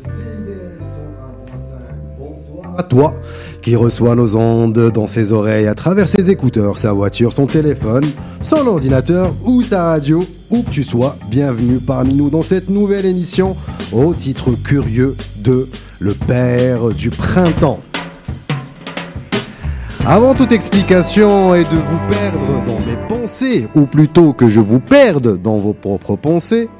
[0.00, 1.80] CIBL 101.5.
[2.18, 3.12] Bonsoir à toi
[3.60, 8.06] qui reçoit nos ondes dans ses oreilles à travers ses écouteurs, sa voiture, son téléphone,
[8.40, 11.16] son ordinateur ou sa radio, où que tu sois.
[11.28, 13.56] Bienvenue parmi nous dans cette nouvelle émission
[13.92, 15.68] au titre curieux de
[15.98, 17.80] Le Père du Printemps.
[20.06, 24.80] Avant toute explication et de vous perdre dans mes pensées, ou plutôt que je vous
[24.80, 26.70] perde dans vos propres pensées,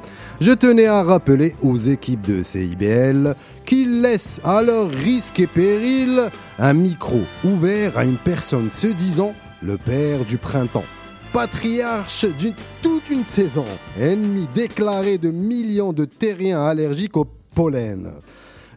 [0.41, 6.29] je tenais à rappeler aux équipes de CIBL qu'ils laissent à leur risque et péril
[6.57, 10.83] un micro ouvert à une personne se disant le père du printemps,
[11.31, 13.65] patriarche d'une toute une saison,
[13.99, 18.11] ennemi déclaré de millions de terriens allergiques au pollen.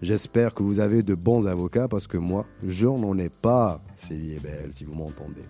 [0.02, 3.80] J'espère que vous avez de bons avocats parce que moi, je n'en ai pas.
[4.10, 5.41] Belle si vous m'entendez.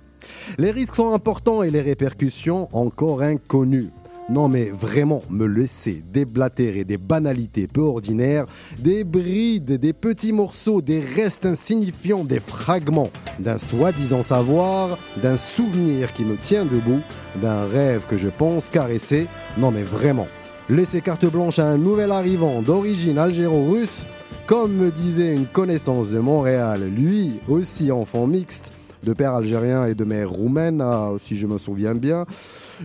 [0.58, 3.90] Les risques sont importants et les répercussions encore inconnues.
[4.30, 8.46] Non mais vraiment, me laisser déblatérer des banalités peu ordinaires,
[8.78, 16.14] des brides, des petits morceaux, des restes insignifiants, des fragments d'un soi-disant savoir, d'un souvenir
[16.14, 17.00] qui me tient debout,
[17.42, 19.26] d'un rêve que je pense caresser.
[19.58, 20.28] Non mais vraiment,
[20.70, 24.06] laisser carte blanche à un nouvel arrivant d'origine algéro-russe,
[24.46, 28.72] comme me disait une connaissance de Montréal, lui aussi enfant mixte,
[29.02, 32.24] de père algérien et de mère roumaine, ah, si je me souviens bien,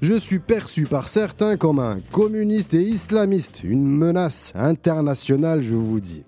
[0.01, 5.99] je suis perçu par certains comme un communiste et islamiste, une menace internationale, je vous
[5.99, 6.23] dis.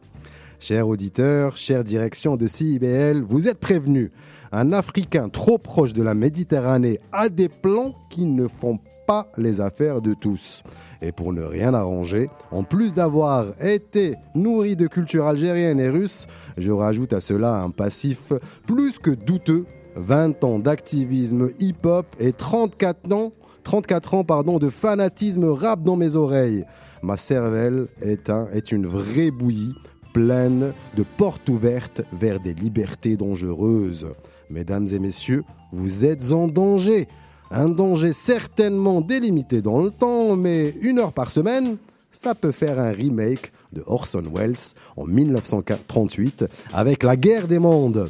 [0.60, 4.12] Chers auditeurs, chère direction de CIBL, vous êtes prévenus.
[4.52, 9.62] Un Africain trop proche de la Méditerranée a des plans qui ne font pas les
[9.62, 10.64] affaires de tous.
[11.02, 16.28] Et pour ne rien arranger, en plus d'avoir été nourri de culture algérienne et russe,
[16.58, 18.34] je rajoute à cela un passif
[18.68, 19.66] plus que douteux
[19.96, 23.32] 20 ans d'activisme hip-hop et 34 ans,
[23.64, 26.66] 34 ans pardon, de fanatisme rap dans mes oreilles.
[27.02, 29.76] Ma cervelle est, un, est une vraie bouillie
[30.14, 34.08] pleine de portes ouvertes vers des libertés dangereuses.
[34.50, 37.08] Mesdames et messieurs, vous êtes en danger.
[37.50, 41.78] Un danger certainement délimité dans le temps, mais une heure par semaine,
[42.12, 48.10] ça peut faire un remake de Orson Welles en 1938 avec La guerre des mondes.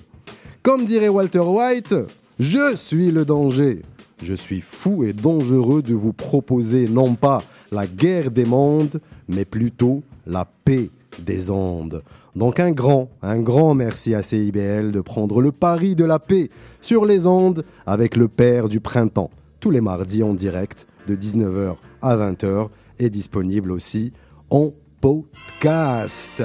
[0.63, 1.95] Comme dirait Walter White,
[2.39, 3.83] je suis le danger.
[4.21, 9.45] Je suis fou et dangereux de vous proposer non pas la guerre des mondes, mais
[9.45, 10.89] plutôt la paix
[11.19, 12.03] des ondes.
[12.35, 16.49] Donc un grand, un grand merci à CIBL de prendre le pari de la paix
[16.79, 21.75] sur les ondes avec le Père du Printemps, tous les mardis en direct de 19h
[22.01, 24.13] à 20h et disponible aussi
[24.49, 24.71] en
[25.01, 26.41] podcast.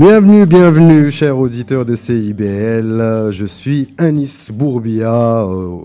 [0.00, 3.30] Bienvenue, bienvenue, chers auditeurs de CIBL.
[3.32, 5.76] Je suis Anis Bourbia, euh,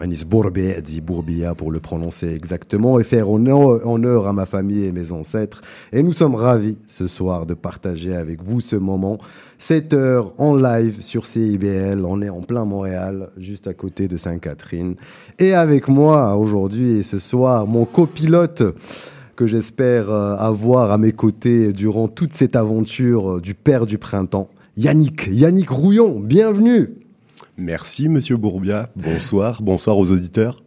[0.00, 4.84] Anis Bourbia, dit Bourbia pour le prononcer exactement, et faire honneur, honneur à ma famille
[4.84, 5.60] et mes ancêtres.
[5.92, 9.18] Et nous sommes ravis ce soir de partager avec vous ce moment.
[9.58, 12.06] 7 heures en live sur CIBL.
[12.06, 14.94] On est en plein Montréal, juste à côté de Sainte-Catherine.
[15.38, 18.62] Et avec moi aujourd'hui et ce soir, mon copilote
[19.38, 23.96] que j'espère euh, avoir à mes côtés durant toute cette aventure euh, du Père du
[23.96, 24.50] Printemps.
[24.76, 26.90] Yannick, Yannick Rouillon, bienvenue.
[27.56, 30.60] Merci Monsieur Bourbia, bonsoir, bonsoir aux auditeurs.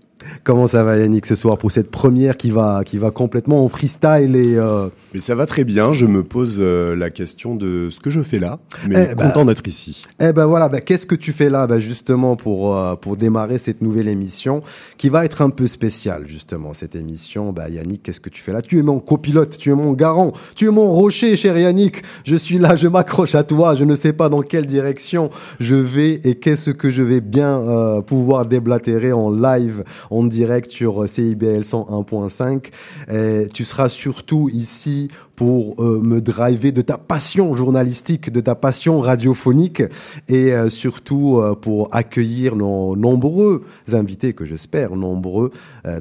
[0.43, 3.69] Comment ça va Yannick ce soir pour cette première qui va, qui va complètement en
[3.69, 4.87] freestyle et euh...
[5.13, 8.21] Mais ça va très bien, je me pose euh, la question de ce que je
[8.21, 10.05] fais là, mais Eh content bah, d'être ici.
[10.19, 13.57] Eh ben voilà, ben qu'est-ce que tu fais là ben justement pour euh, pour démarrer
[13.57, 14.61] cette nouvelle émission
[14.97, 17.51] qui va être un peu spéciale justement cette émission.
[17.51, 18.61] Ben Yannick, qu'est-ce que tu fais là?
[18.61, 22.03] Tu es mon copilote, tu es mon garant, tu es mon rocher, cher Yannick.
[22.23, 23.75] Je suis là, je m'accroche à toi.
[23.75, 25.29] Je ne sais pas dans quelle direction
[25.59, 30.69] je vais et qu'est-ce que je vais bien euh, pouvoir déblatérer en live, en direct
[30.69, 32.67] sur CIBL 101.5.
[33.11, 35.09] Et tu seras surtout ici
[35.41, 39.81] pour euh, me driver de ta passion journalistique, de ta passion radiophonique
[40.27, 45.49] et euh, surtout euh, pour accueillir nos nombreux invités que j'espère nombreux,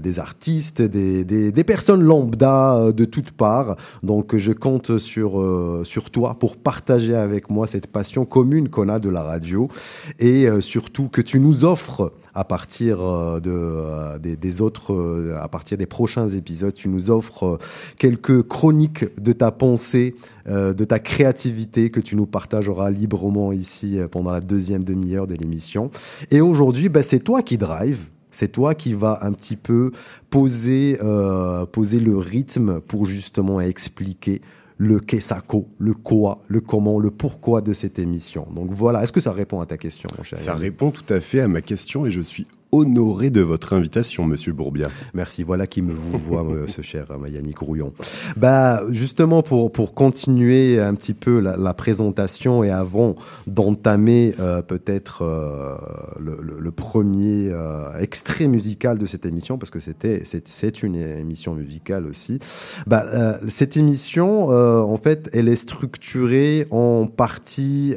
[0.03, 3.77] des artistes, des, des, personnes lambda de toutes parts.
[4.03, 5.43] Donc je compte sur,
[5.85, 9.71] sur toi pour partager avec moi cette passion commune qu'on a de la radio
[10.19, 12.99] et surtout que tu nous offres à partir
[13.43, 17.59] de, des, autres, à partir des prochains épisodes, tu nous offres
[17.99, 20.15] quelques chroniques de ta pensée,
[20.47, 25.91] de ta créativité que tu nous partageras librement ici pendant la deuxième demi-heure de l'émission.
[26.31, 28.09] Et aujourd'hui, bah, c'est toi qui drive.
[28.31, 29.91] C'est toi qui vas un petit peu
[30.31, 34.41] poser, euh, poser le rythme pour justement expliquer
[34.81, 35.35] le qu'est-ce
[35.79, 38.47] le quoi, le comment, le pourquoi de cette émission.
[38.51, 41.21] Donc voilà, est-ce que ça répond à ta question, mon cher Ça répond tout à
[41.21, 44.89] fait à ma question et je suis honoré de votre invitation, Monsieur Bourbia.
[45.15, 45.43] Merci.
[45.43, 47.93] Voilà qui me vous voit, ce cher Yannick Rouillon.
[48.37, 53.15] Bah, justement pour pour continuer un petit peu la, la présentation et avant
[53.47, 55.77] d'entamer euh, peut-être euh,
[56.19, 60.97] le, le, le, premier euh, extrait musical de cette émission, parce que c'était c'est une
[60.97, 62.39] émission musicale aussi.
[62.87, 67.95] Bah, euh, cette émission, en fait, elle est structurée en partie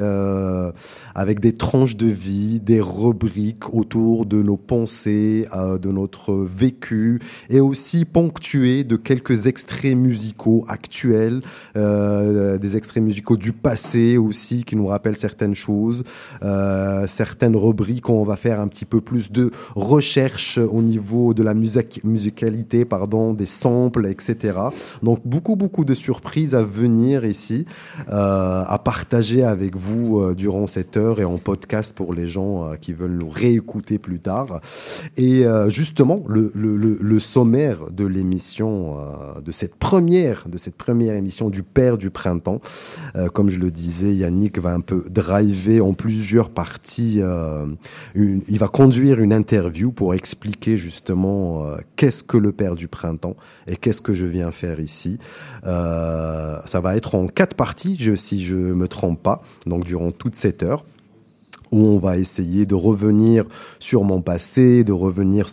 [1.15, 7.19] avec des tranches de vie, des rubriques autour de nos pensées, euh, de notre vécu,
[7.49, 11.41] et aussi ponctué de quelques extraits musicaux actuels,
[11.77, 16.03] euh, des extraits musicaux du passé aussi qui nous rappellent certaines choses,
[16.43, 21.33] euh, certaines rubriques où on va faire un petit peu plus de recherche au niveau
[21.33, 24.57] de la musique, musicalité, pardon, des samples, etc.
[25.01, 27.65] Donc beaucoup beaucoup de surprises à venir ici,
[28.09, 32.65] euh, à partager avec vous euh, durant cette heure et en podcast pour les gens
[32.65, 34.52] euh, qui veulent nous réécouter plus tard.
[35.17, 41.49] Et euh, justement, le, sommaire de l'émission, euh, de cette première, de cette première émission
[41.49, 42.59] du Père du Printemps,
[43.15, 47.21] euh, comme je le disais, Yannick va un peu driver en plusieurs parties.
[48.15, 51.65] Il va conduire une interview pour expliquer justement
[51.95, 53.35] qu'est-ce que le Père du Printemps
[53.67, 55.19] et qu'est-ce que je viens faire ici.
[55.63, 60.63] ça va être en quatre parties, si je me trompe pas, donc durant toute cette
[60.63, 60.85] heure
[61.73, 63.45] où on va essayer de revenir
[63.79, 65.47] sur mon passé, de revenir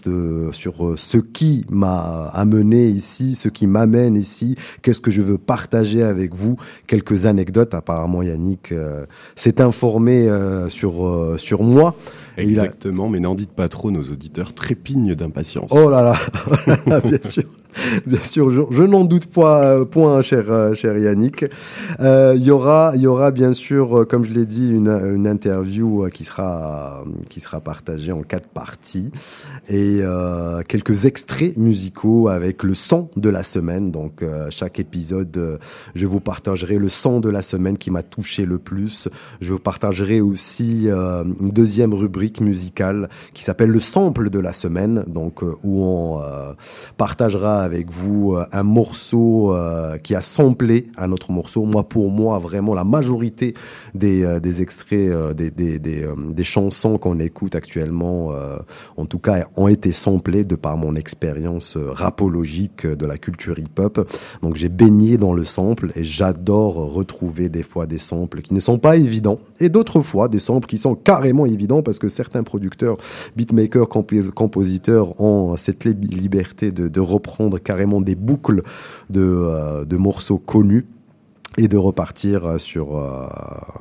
[0.53, 5.39] sur euh, ce qui m'a amené ici, ce qui m'amène ici, qu'est-ce que je veux
[5.39, 6.57] partager avec vous,
[6.87, 7.73] quelques anecdotes.
[7.73, 11.97] Apparemment, Yannick euh, s'est informé euh, sur sur moi.
[12.37, 15.71] Exactement, mais n'en dites pas trop, nos auditeurs trépignent d'impatience.
[15.71, 17.45] Oh là là, bien sûr.
[18.07, 21.45] Bien sûr, je, n'en doute pas, euh, point, cher, euh, cher Yannick.
[22.01, 26.25] Euh, il y aura, y aura bien sûr, comme je l'ai dit, une, interview qui
[26.25, 29.13] sera, qui sera partagée en quatre parties
[29.69, 33.91] et euh, quelques extraits musicaux avec le son de la semaine.
[33.91, 35.59] Donc, chaque épisode,
[35.95, 39.09] je vous partagerai le son de la semaine qui m'a touché le plus.
[39.41, 45.05] Je vous partagerai aussi une deuxième rubrique musicale qui s'appelle le sample de la semaine,
[45.07, 46.21] donc où on
[46.97, 51.65] partagera avec vous euh, un morceau euh, qui a samplé un autre morceau.
[51.65, 53.55] Moi, pour moi, vraiment, la majorité
[53.95, 58.33] des, euh, des extraits, des, des, des, chansons qu'on écoute actuellement,
[58.97, 64.11] en tout cas, ont été samplés de par mon expérience rapologique de la culture hip-hop.
[64.43, 68.61] Donc, j'ai baigné dans le sample et j'adore retrouver des fois des samples qui ne
[68.61, 72.43] sont pas évidents et d'autres fois des samples qui sont carrément évidents parce que certains
[72.43, 72.97] producteurs,
[73.37, 78.63] beatmakers, compositeurs ont cette liberté de reprendre carrément des boucles
[79.11, 80.87] de, euh, de morceaux connus
[81.59, 83.27] et de repartir euh, sur euh,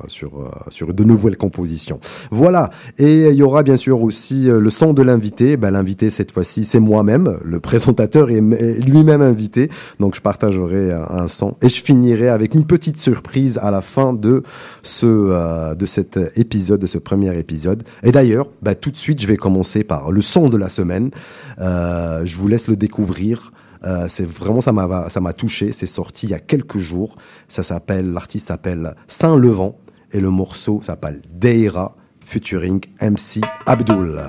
[0.08, 2.00] sur sur de nouvelles compositions.
[2.32, 2.70] Voilà.
[2.98, 5.56] Et il y aura bien sûr aussi le son de l'invité.
[5.56, 7.38] Ben, l'invité cette fois-ci, c'est moi-même.
[7.44, 9.70] Le présentateur est lui-même invité.
[10.00, 14.12] Donc je partagerai un, son et je finirai avec une petite surprise à la fin
[14.14, 14.42] de
[14.82, 17.84] ce de cet épisode, de ce premier épisode.
[18.02, 21.10] Et d'ailleurs, ben, tout de suite, je vais commencer par le son de la semaine.
[21.58, 23.52] je vous laisse le découvrir.
[23.84, 25.72] Euh, c'est vraiment ça m'a ça m'a touché.
[25.72, 27.16] C'est sorti il y a quelques jours.
[27.48, 29.78] Ça s'appelle l'artiste s'appelle Saint Levant
[30.12, 34.22] et le morceau s'appelle Deira featuring MC Abdul.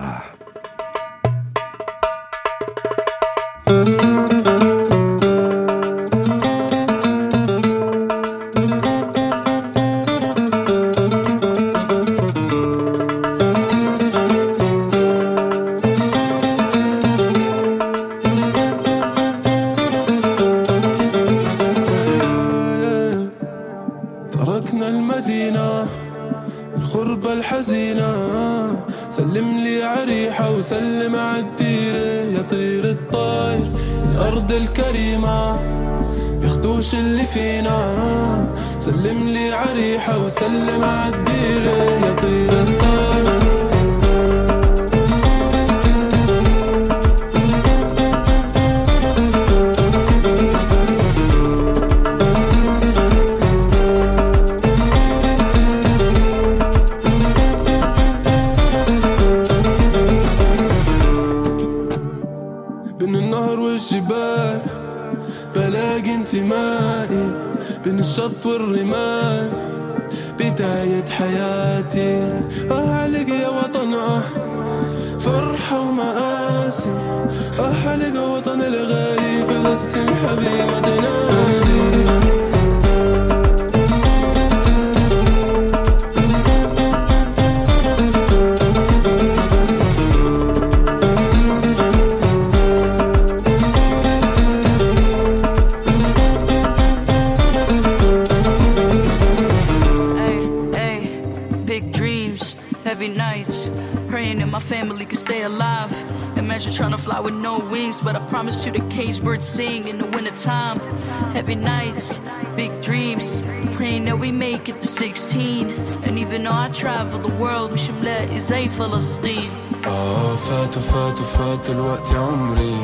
[114.41, 115.71] make it to 16.
[116.05, 119.51] And even though I travel the world, مش ملاقي زي فلسطين.
[119.87, 122.77] آه فات وفات وفات الوقت يا عمري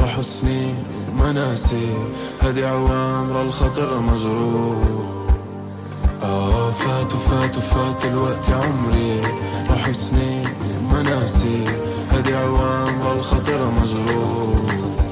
[0.00, 0.74] راحوا سنين
[1.12, 1.94] وما ناسي
[2.42, 4.84] هدي عوامر الخطر مجروح
[6.22, 9.20] آه فات وفات وفات الوقت يا عمري
[9.70, 10.44] راحوا سنين
[10.80, 11.64] وما ناسي
[12.10, 15.05] هدي عوامر الخطر مجروح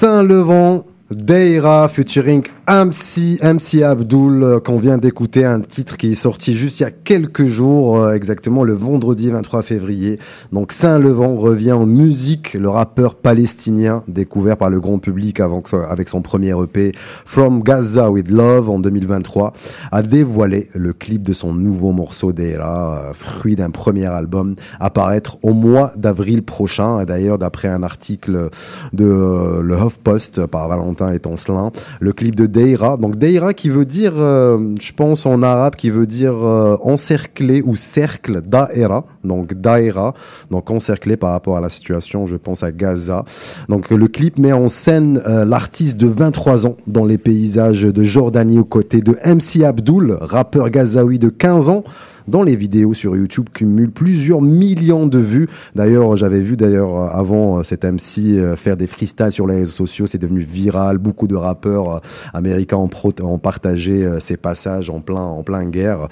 [0.00, 6.54] Saint-Levant, Deira featuring MC, MC Abdul, euh, qu'on vient d'écouter, un titre qui est sorti
[6.54, 10.20] juste il y a quelques jours, euh, exactement le vendredi 23 février.
[10.52, 16.08] Donc Saint-Levant revient en musique, le rappeur palestinien découvert par le grand public avant avec
[16.08, 19.52] son premier EP From Gaza with Love en 2023
[19.90, 25.38] a dévoilé le clip de son nouveau morceau Deira, euh, fruit d'un premier album, apparaître
[25.42, 27.04] au mois d'avril prochain.
[27.04, 28.48] D'ailleurs, d'après un article
[28.92, 32.98] de le HuffPost par Valentin et Toncelin, le clip de Deira.
[32.98, 37.62] Donc Deira qui veut dire, euh, je pense en arabe, qui veut dire euh, encerclé
[37.62, 39.06] ou cercle, Daera.
[39.24, 40.12] Donc Daera,
[40.50, 43.24] donc encerclé par rapport à la situation, je pense à Gaza.
[43.70, 48.04] Donc le clip met en scène euh, l'artiste de 23 ans dans les paysages de
[48.04, 51.84] Jordanie aux côtés de MC Abdul, rappeur gazaoui de 15 ans
[52.28, 55.48] dont les vidéos sur YouTube cumulent plusieurs millions de vues.
[55.74, 59.56] D'ailleurs, j'avais vu d'ailleurs euh, avant euh, cet MC euh, faire des freestyles sur les
[59.56, 60.98] réseaux sociaux, c'est devenu viral.
[60.98, 62.00] Beaucoup de rappeurs
[62.34, 62.90] américains ont,
[63.22, 66.08] ont partagé ces passages en plein en plein guerre.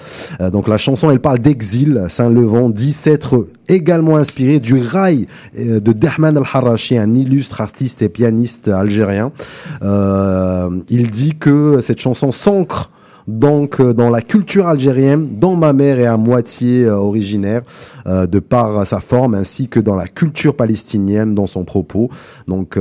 [0.51, 2.05] Donc la chanson, elle parle d'exil.
[2.09, 8.67] Saint-Levant dit s'être également inspiré du rail de Dahman al-Harashi, un illustre artiste et pianiste
[8.67, 9.31] algérien.
[9.81, 12.91] Euh, il dit que cette chanson s'ancre
[13.29, 17.61] donc euh, dans la culture algérienne, dont ma mère est à moitié euh, originaire,
[18.07, 22.09] euh, de par sa forme, ainsi que dans la culture palestinienne, dans son propos.
[22.47, 22.77] Donc,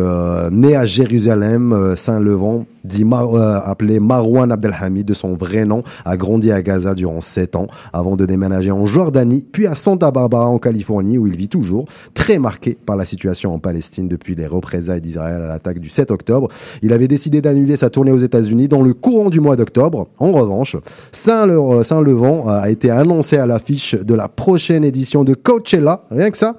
[0.51, 6.63] né à Jérusalem, Saint-Levant, euh, appelé Marwan Abdelhamid de son vrai nom, a grandi à
[6.63, 11.19] Gaza durant sept ans, avant de déménager en Jordanie, puis à Santa Barbara en Californie,
[11.19, 15.43] où il vit toujours, très marqué par la situation en Palestine depuis les représailles d'Israël
[15.43, 16.49] à l'attaque du 7 octobre.
[16.83, 20.09] Il avait décidé d'annuler sa tournée aux États-Unis dans le courant du mois d'octobre.
[20.19, 20.77] En revanche,
[21.13, 26.37] Saint-Le- Saint-Levant a été annoncé à l'affiche de la prochaine édition de Coachella, rien que
[26.37, 26.57] ça,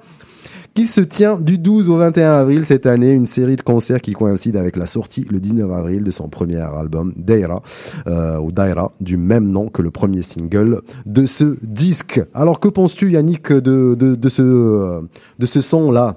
[0.74, 4.12] qui se tient du 12 au 21 avril cette année, une série de concerts qui
[4.12, 7.62] coïncide avec la sortie le 19 avril de son premier album, Daira,
[8.06, 12.20] euh, ou Daira, du même nom que le premier single de ce disque.
[12.34, 15.00] Alors que penses-tu Yannick de, de, de ce,
[15.38, 16.16] de ce son-là?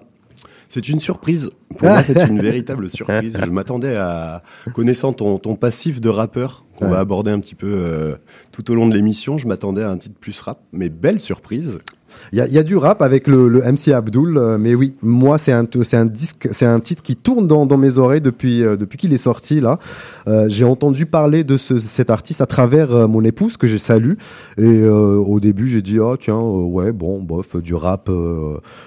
[0.73, 1.51] C'est une surprise.
[1.77, 3.37] Pour moi, c'est une véritable surprise.
[3.43, 4.41] Je m'attendais à,
[4.73, 6.91] connaissant ton, ton passif de rappeur, qu'on Ouais.
[6.91, 8.15] va aborder un petit peu euh,
[8.51, 11.79] tout au long de l'émission, je m'attendais à un titre plus rap, mais belle surprise.
[12.31, 14.75] Il y a, il y a du rap avec le, le MC Abdul, euh, mais
[14.75, 17.97] oui, moi c'est un c'est un disque, c'est un titre qui tourne dans, dans mes
[17.97, 19.79] oreilles depuis euh, depuis qu'il est sorti là.
[20.27, 24.13] Euh, j'ai entendu parler de ce, cet artiste à travers mon épouse que je salue
[24.59, 28.11] et au début j'ai dit ah tiens ouais bon bof du rap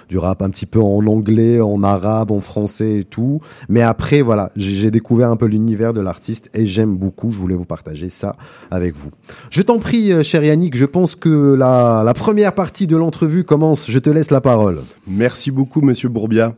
[0.07, 3.41] du rap un petit peu en anglais, en arabe, en français et tout.
[3.67, 7.29] Mais après voilà j'ai j'ai découvert un peu l'univers de l'artiste et j'aime beaucoup.
[7.29, 8.35] Je voulais vous partager ça
[8.71, 9.11] avec vous.
[9.49, 13.43] Je t'en prie, euh, cher Yannick, je pense que la, la première partie de l'entrevue
[13.43, 13.89] commence.
[13.89, 14.79] Je te laisse la parole.
[15.07, 16.55] Merci beaucoup, monsieur Bourbia.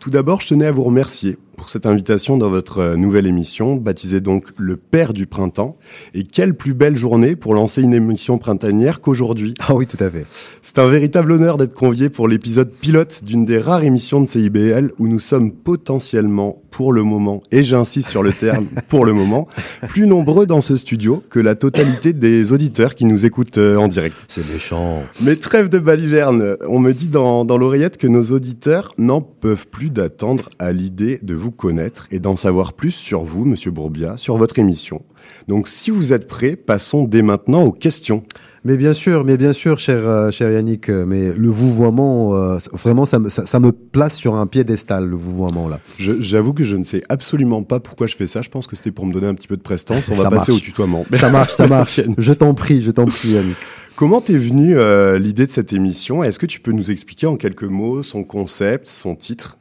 [0.00, 3.74] Tout d'abord, je tenais à vous remercier pour cette invitation dans votre euh, nouvelle émission,
[3.76, 5.76] baptisée donc Le Père du Printemps.
[6.14, 9.54] Et quelle plus belle journée pour lancer une émission printanière qu'aujourd'hui.
[9.60, 10.26] Ah oui, tout à fait.
[10.62, 14.92] C'est un véritable honneur d'être convié pour l'épisode pilote d'une des rares émissions de CIBL
[14.98, 19.48] où nous sommes potentiellement, pour le moment, et j'insiste sur le terme, pour le moment,
[19.88, 23.88] plus nombreux dans ce studio que la totalité des auditeurs qui nous écoutent euh, en
[23.88, 24.16] direct.
[24.28, 25.02] C'est méchant.
[25.22, 29.68] Mais trêve de baliverne, on me dit dans, dans l'oreillette que nos auditeurs n'en peuvent
[29.68, 34.14] plus d'attendre à l'idée de vous connaître et d'en savoir plus sur vous, Monsieur Bourbia,
[34.16, 35.02] sur votre émission.
[35.48, 38.22] Donc si vous êtes prêts, passons dès maintenant aux questions.
[38.64, 42.58] Mais bien sûr, mais bien sûr, cher, euh, cher Yannick, euh, mais le vouvoiement, euh,
[42.72, 45.78] vraiment, ça me, ça, ça me place sur un piédestal, le vouvoiement là.
[45.98, 48.42] J'avoue que je ne sais absolument pas pourquoi je fais ça.
[48.42, 50.08] Je pense que c'était pour me donner un petit peu de prestance.
[50.08, 50.62] On va Ça passer marche.
[50.62, 51.04] au tutoiement.
[51.14, 52.00] Ça marche, ça marche.
[52.18, 53.56] Je t'en prie, je t'en prie, Yannick.
[53.96, 56.22] Comment t'es venue euh, l'idée de cette émission?
[56.22, 59.56] Est-ce que tu peux nous expliquer en quelques mots son concept, son titre?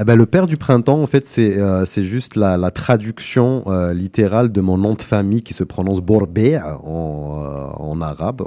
[0.00, 3.94] Eh ben, le père du printemps, en fait, c'est euh, juste la, la traduction euh,
[3.94, 8.42] littérale de mon nom de famille qui se prononce Borbé en, euh, en arabe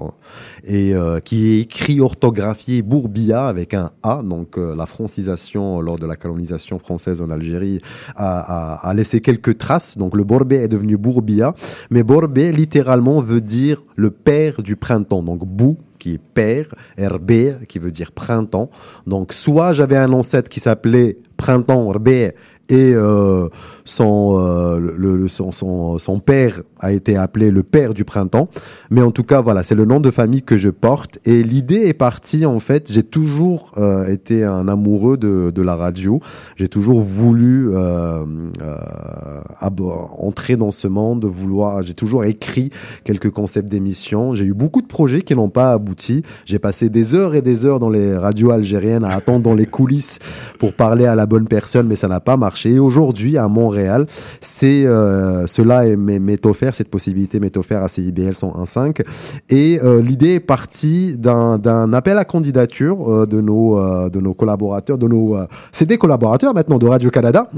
[0.63, 4.21] et euh, qui est écrit orthographié Bourbia avec un A.
[4.23, 7.81] Donc la francisation lors de la colonisation française en Algérie
[8.15, 9.97] a, laissé quelques traces.
[9.97, 11.53] Donc le Borbé est devenu Bourbia,
[11.89, 15.23] mais Borbé littéralement veut dire le père du printemps.
[15.23, 18.69] Donc Bou qui est père, Herbe, qui veut dire printemps.
[19.05, 22.33] Donc, soit j'avais un ancêtre qui s'appelait Printemps Herbe
[22.69, 23.47] et euh,
[23.85, 28.49] son, euh, le, le- son, son, son père a été appelé le père du printemps.
[28.91, 31.19] Mais en tout cas, voilà, c'est le nom de famille que je porte.
[31.25, 35.75] Et l'idée est partie, en fait, j'ai toujours euh, été un amoureux de, de la
[35.75, 36.19] radio.
[36.55, 38.25] J'ai toujours voulu euh,
[38.61, 38.77] euh,
[40.17, 41.83] entrer dans ce monde, vouloir.
[41.83, 42.69] J'ai toujours écrit
[43.03, 44.33] quelques concepts d'émissions.
[44.33, 46.21] J'ai eu beaucoup de projets qui n'ont pas abouti.
[46.45, 49.65] J'ai passé des heures et des heures dans les radios algériennes à attendre dans les
[49.65, 50.19] coulisses
[50.59, 52.56] pour parler à la bonne personne, mais ça n'a pas marché.
[52.65, 54.05] Et aujourd'hui, à Montréal,
[54.41, 59.01] c'est euh, cela est- m'est offert, cette possibilité m'est offerte à CIBL 101.5.
[59.49, 63.77] Et euh, l'idée est partie d'un appel à candidature euh, de nos
[64.09, 65.37] de nos collaborateurs, de nos
[65.71, 67.49] c'est des collaborateurs maintenant de Radio Canada.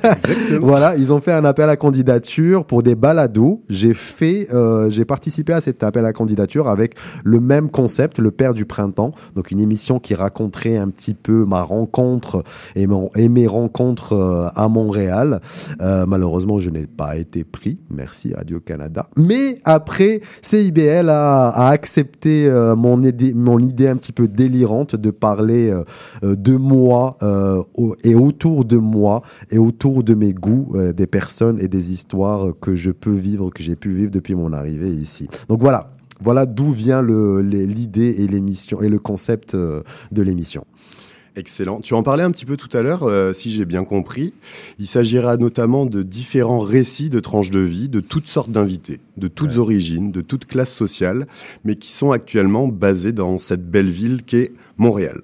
[0.60, 3.62] voilà, ils ont fait un appel à candidature pour des balados.
[3.68, 4.48] J'ai fait,
[4.88, 6.94] j'ai participé à cet appel à candidature avec
[7.24, 9.12] le même concept, le père du printemps.
[9.34, 12.42] Donc une émission qui raconterait un petit peu ma rencontre
[12.76, 15.40] et, mon- et mes rencontres à Montréal.
[15.80, 17.78] Euh, malheureusement, je n'ai pas été pris.
[17.90, 19.08] Merci Radio Canada.
[19.16, 24.96] Mais après, CIBL a, a accepté euh, mon, idée, mon idée un petit peu délirante
[24.96, 25.84] de parler euh,
[26.24, 30.92] euh, de moi euh, au- et autour de moi et autour de mes goûts, euh,
[30.92, 34.52] des personnes et des histoires que je peux vivre, que j'ai pu vivre depuis mon
[34.52, 35.28] arrivée ici.
[35.48, 35.90] Donc voilà.
[36.20, 40.64] Voilà d'où vient l'idée et l'émission et le concept de l'émission.
[41.38, 41.80] Excellent.
[41.80, 44.32] Tu en parlais un petit peu tout à l'heure, euh, si j'ai bien compris.
[44.80, 49.28] Il s'agira notamment de différents récits de tranches de vie, de toutes sortes d'invités, de
[49.28, 51.28] toutes origines, de toutes classes sociales,
[51.64, 55.20] mais qui sont actuellement basés dans cette belle ville qu'est Montréal.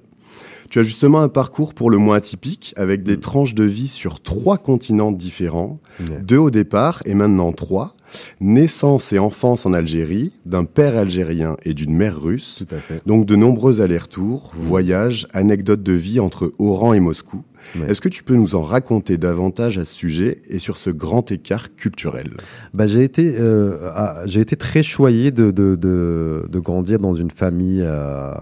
[0.71, 4.21] Tu as justement un parcours pour le moins atypique, avec des tranches de vie sur
[4.21, 6.21] trois continents différents, Ouais.
[6.23, 7.95] deux au départ et maintenant trois.
[8.41, 12.65] Naissance et enfance en Algérie, d'un père algérien et d'une mère russe.
[12.69, 13.01] Tout à fait.
[13.07, 17.43] Donc de nombreux allers-retours, voyages, anecdotes de vie entre Oran et Moscou.
[17.77, 17.91] Ouais.
[17.91, 21.33] Est-ce que tu peux nous en raconter davantage à ce sujet et sur ce grand
[21.33, 22.33] écart culturel?
[22.75, 27.15] Bah, j'ai été, euh, à- j'ai été très choyé de, de, de, de grandir dans
[27.15, 28.35] une famille euh,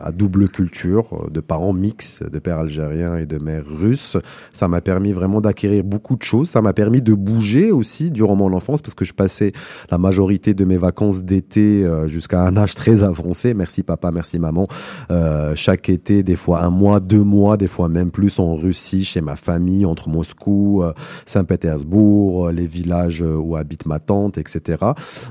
[0.00, 4.16] à double culture, de parents mixtes, de père algérien et de mère russe.
[4.54, 6.48] Ça m'a permis vraiment d'acquérir beaucoup de choses.
[6.48, 9.52] Ça m'a permis de bouger aussi durant mon enfance parce que je passais
[9.90, 13.54] la majorité de mes vacances d'été euh, jusqu'à un âge très avancé.
[13.54, 14.66] Merci papa, merci maman.
[15.10, 19.04] Euh, chaque été, des fois un mois, deux mois, des fois même plus en Russie,
[19.04, 20.92] chez ma famille, entre Moscou, euh,
[21.26, 24.84] Saint-Pétersbourg, les villages où habite ma tante, etc.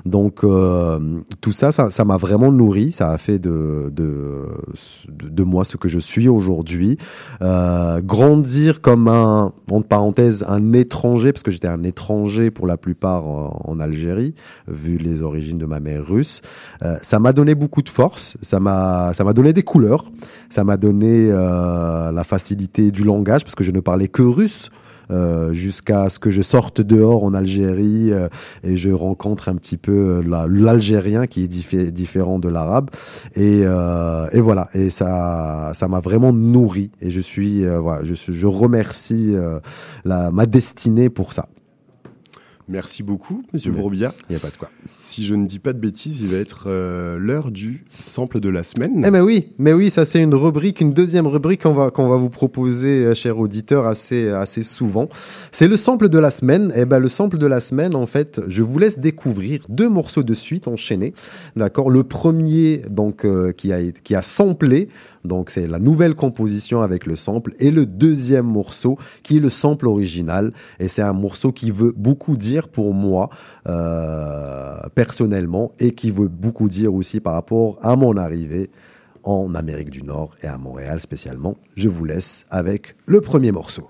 [0.06, 0.46] Donc
[1.42, 2.92] tout ça, ça m'a vraiment nourri.
[2.92, 3.92] Ça a fait de,
[5.44, 6.98] moi ce que je suis aujourd'hui.
[7.40, 13.26] Grandir comme un, entre parenthèses, un étranger, parce que j'étais un étranger pour la plupart
[13.40, 14.34] en, Algérie,
[14.68, 16.42] vu les origines de ma mère russe.
[16.84, 20.06] Euh, ça m'a donné beaucoup de force, ça m'a ça m'a donné des couleurs,
[20.50, 24.70] ça m'a donné euh, la facilité du langage parce que je ne parlais que russe.
[25.12, 28.12] euh, jusqu'à ce que je sorte dehors en Algérie
[28.64, 32.92] et je rencontre un petit peu la- l'algérien qui est diffé- différent de l'arabe
[33.36, 33.64] et,
[34.40, 39.34] voilà et ça ça m'a vraiment nourri et je suis voilà je, remercie
[40.06, 41.48] ma destinée pour ça
[42.70, 44.14] Merci beaucoup, Monsieur Bourbia.
[44.30, 44.70] Il n'y a pas de quoi.
[44.86, 48.48] Si je ne dis pas de bêtises, il va être euh, l'heure du sample de
[48.48, 49.04] la semaine.
[49.04, 52.08] Eh ben oui, mais oui, ça c'est une rubrique, une deuxième rubrique qu'on va qu'on
[52.08, 55.10] va vous proposer, euh, cher auditeur, assez assez souvent.
[55.52, 56.72] C'est le sample de la semaine.
[56.76, 60.22] Eh ben le sample de la semaine, en fait, je vous laisse découvrir deux morceaux
[60.22, 61.16] de suite enchaînés.
[61.56, 61.90] D'accord?
[61.90, 64.90] Le premier, donc, euh, qui a qui a samplé
[65.26, 69.50] donc c'est la nouvelle composition avec le sample et le deuxième morceau qui est le
[69.50, 73.30] sample original et c'est un morceau qui veut beaucoup dire pour moi
[73.68, 78.70] euh, personnellement et qui veut beaucoup dire aussi par rapport à mon arrivée
[79.24, 81.56] en Amérique du Nord et à Montréal spécialement.
[81.76, 83.90] Je vous laisse avec le premier morceau.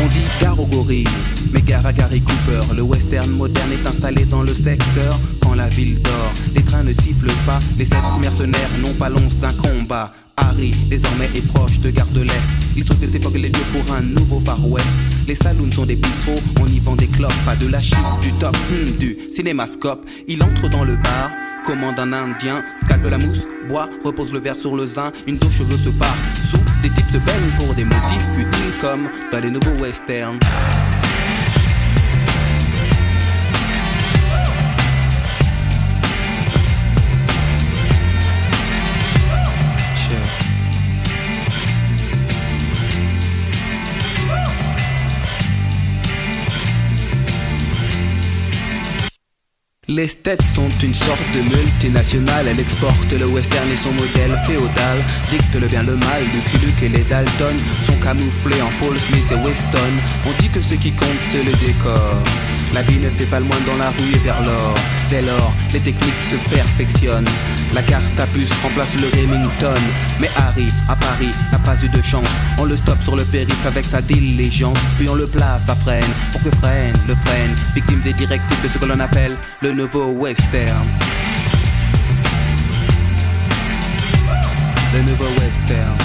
[0.00, 1.08] On dit gare aux gorilles,
[1.52, 2.60] mais gare à Gary Cooper.
[2.76, 6.32] Le western moderne est installé dans le secteur quand la ville dort.
[6.54, 10.12] Les trains ne sifflent pas, les sept mercenaires n'ont pas l'once d'un combat.
[10.36, 12.48] Harry, désormais est proche de Gare de l'Est.
[12.76, 14.86] Il saute des époques les lieux pour un nouveau Far West.
[15.26, 18.30] Les saloons sont des bistrots, on y vend des clopes, pas de la chip, du
[18.34, 20.06] top, hmm, du cinémascope.
[20.28, 21.30] Il entre dans le bar,
[21.68, 25.58] commande un indien, scalpe la mousse, boit, repose le verre sur le zin, une douche
[25.58, 26.16] cheveux se part.
[26.42, 30.38] Sous, des types se baignent pour des motifs futiles comme dans les nouveaux westerns.
[49.90, 54.98] Les States sont une sorte de multinationale, elle exporte le western et son modèle féodal,
[55.30, 59.24] dicte le bien le mal, Lucky Luke et les Dalton sont camouflés en Paul Smith
[59.30, 59.92] et Weston.
[60.26, 62.22] On dit que ce qui compte c'est le décor.
[62.74, 64.74] La vie ne fait pas le moins dans la rue et vers l'or.
[65.08, 67.24] Dès lors, les techniques se perfectionnent.
[67.74, 69.80] La carte à puce remplace le Remington.
[70.20, 72.28] Mais Harry, à Paris, n'a pas eu de chance.
[72.58, 74.78] On le stoppe sur le périph' avec sa diligence.
[74.98, 77.54] Puis on le place à freine pour que freine le freine.
[77.74, 80.86] Victime des directives de ce que l'on appelle le nouveau western.
[84.94, 85.96] Le nouveau western.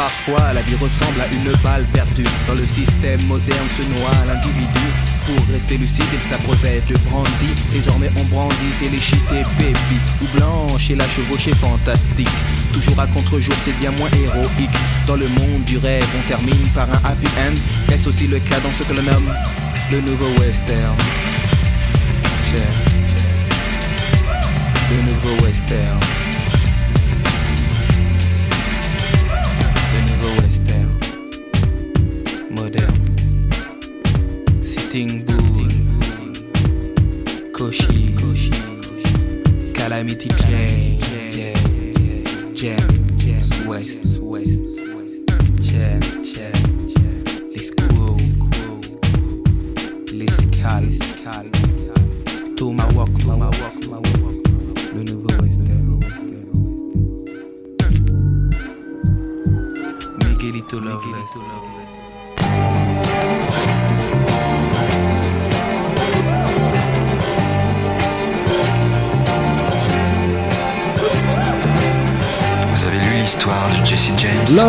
[0.00, 2.24] Parfois, la vie ressemble à une balle perdue.
[2.48, 4.86] Dans le système moderne se noie l'individu.
[5.26, 7.52] Pour rester lucide, il s'abreuvait de brandy.
[7.70, 10.00] Désormais, on brandit téléchité, baby.
[10.22, 12.30] Ou blanche et la chevauchée fantastique.
[12.72, 14.70] Toujours à contre-jour, c'est bien moins héroïque.
[15.06, 17.92] Dans le monde du rêve, on termine par un happy end.
[17.92, 19.30] Est-ce aussi le cas dans ce que l'on nomme
[19.92, 20.96] le nouveau western?
[24.90, 26.00] Le nouveau western.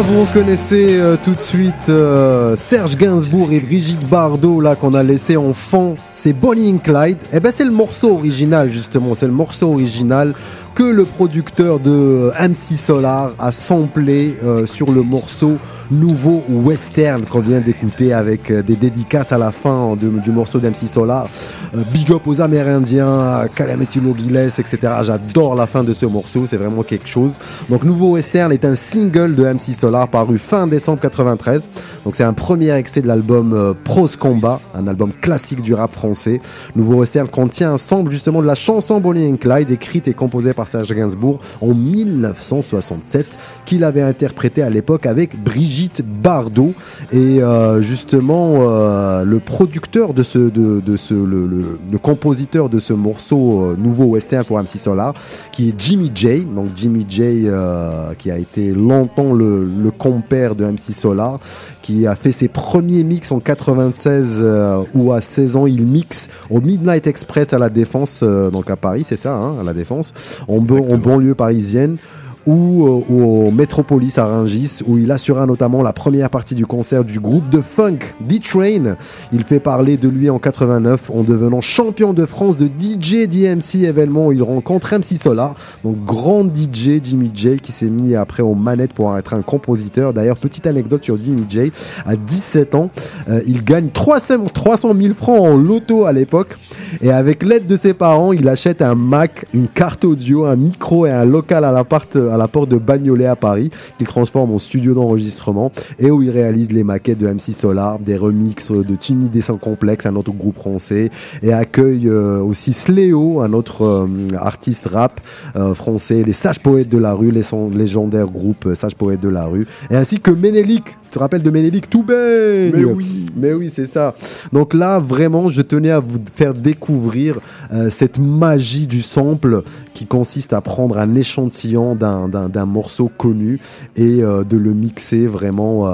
[0.04, 5.04] Vous reconnaissez euh, tout de suite euh, Serge Gainsbourg et Brigitte Bardot, là, qu'on a
[5.04, 5.96] laissé en fond.
[6.16, 7.18] C'est Bonnie and Clyde.
[7.32, 9.14] Eh ben, c'est le morceau original, justement.
[9.14, 10.34] C'est le morceau original
[10.74, 15.58] que le producteur de MC Solar a samplé euh, sur le morceau
[15.92, 20.88] nouveau western qu'on vient d'écouter avec euh, des dédicaces à la fin du morceau d'MC
[20.88, 21.28] Solar.
[21.76, 24.78] Euh, big up aux Amérindiens, Calamity Logiles, etc.
[25.04, 27.38] J'adore la fin de ce morceau, c'est vraiment quelque chose.
[27.70, 31.70] Donc Nouveau Western est un single de MC Solar paru fin décembre 93.
[32.06, 35.92] Donc c'est un premier extrait de l'album euh, Prose Combat, un album classique du rap
[35.92, 36.40] français.
[36.76, 40.54] Nouveau Western contient un sample justement de la chanson Bonnie and Clyde écrite et composée
[40.54, 46.74] par Serge Gainsbourg en 1967 qu'il avait interprété à l'époque avec Brigitte Bardot.
[47.12, 52.94] Et euh, justement euh, le producteur de ce de, de ce le, compositeur de ce
[52.94, 55.14] morceau euh, nouveau western pour MC Solar
[55.52, 56.46] qui est Jimmy J.
[56.56, 61.40] Donc Jimmy J euh, qui a été longtemps le, compère de MC Solar
[61.82, 66.30] qui a fait ses premiers mix en 96 euh, où à 16 ans il mixe
[66.50, 70.14] au Midnight Express à la Défense donc à Paris c'est ça hein, à la Défense
[70.58, 71.98] en, ban- en banlieue parisienne
[72.46, 76.66] ou, euh, ou au Metropolis à Rungis, où il assura notamment la première partie du
[76.66, 78.96] concert du groupe de funk D-Train.
[79.32, 83.84] Il fait parler de lui en 89 en devenant champion de France de DJ DMC
[83.84, 88.44] événement où il rencontre MC Solar, donc grand DJ Jimmy J qui s'est mis après
[88.44, 90.14] aux manettes pour être un compositeur.
[90.14, 91.72] D'ailleurs, petite anecdote sur Jimmy J,
[92.06, 92.90] à 17 ans,
[93.30, 96.58] euh, il gagne 300 300 000 francs en loto à l'époque
[97.02, 101.06] et avec l'aide de ses parents, il achète un Mac, une carte audio, un micro
[101.06, 104.60] et un local à l'appart à la porte de Bagnolet à Paris qu'il transforme en
[104.60, 109.30] studio d'enregistrement et où il réalise les maquettes de MC Solar, des remixes de Timmy
[109.30, 111.10] Descent Complexe, un autre groupe français,
[111.44, 115.22] et accueille euh, aussi Sléo, un autre euh, artiste rap
[115.56, 119.46] euh, français, les Sages Poètes de la rue, les légendaires groupes Sages Poètes de la
[119.46, 120.98] rue, et ainsi que Ménélique.
[121.12, 121.90] Tu te rappelles de Ménélique?
[121.90, 123.26] Tout baigne Mais oui.
[123.36, 124.16] mais oui, c'est ça.
[124.54, 127.42] Donc là, vraiment, je tenais à vous faire découvrir
[127.74, 133.60] euh, cette magie du sample qui consiste à prendre un échantillon d'un, morceau connu
[133.98, 135.86] et euh, de le mixer vraiment.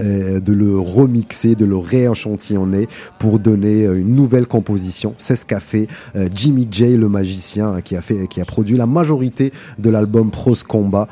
[0.00, 2.88] Euh, de le remixer, de le rééchantillonner
[3.20, 5.14] pour donner euh, une nouvelle composition.
[5.18, 8.44] C'est ce qu'a fait euh, Jimmy J, le magicien, hein, qui a fait, qui a
[8.44, 11.06] produit la majorité de l'album Prose Combat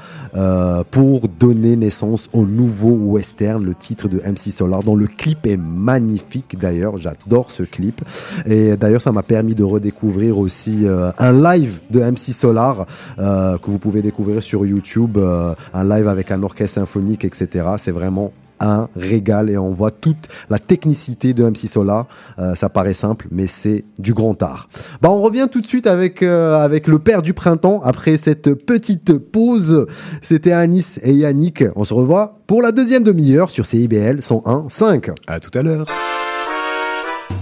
[0.90, 5.59] pour donner naissance au nouveau western, le titre de MC Solar, dont le clip est
[5.59, 6.97] magnifique d'ailleurs.
[6.97, 8.01] J'adore ce clip.
[8.47, 12.87] Et d'ailleurs, ça m'a permis de redécouvrir aussi un live de MC Solar
[13.18, 17.66] que vous pouvez découvrir sur YouTube, un live avec un orchestre symphonique, etc.
[17.77, 22.07] C'est vraiment un régal et on voit toute la technicité de MC Solar.
[22.38, 24.68] Euh, ça paraît simple, mais c'est du grand art.
[25.01, 28.55] Bah, on revient tout de suite avec euh, avec le père du printemps après cette
[28.55, 29.87] petite pause.
[30.22, 31.64] C'était Anis et Yannick.
[31.77, 35.14] On se revoit pour la deuxième demi-heure sur CIBL 101.5.
[35.27, 35.87] À tout à l'heure.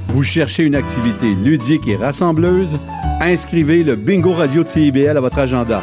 [0.08, 2.78] Vous cherchez une activité ludique et rassembleuse?
[3.20, 5.82] Inscrivez le Bingo Radio de CIBL à votre agenda.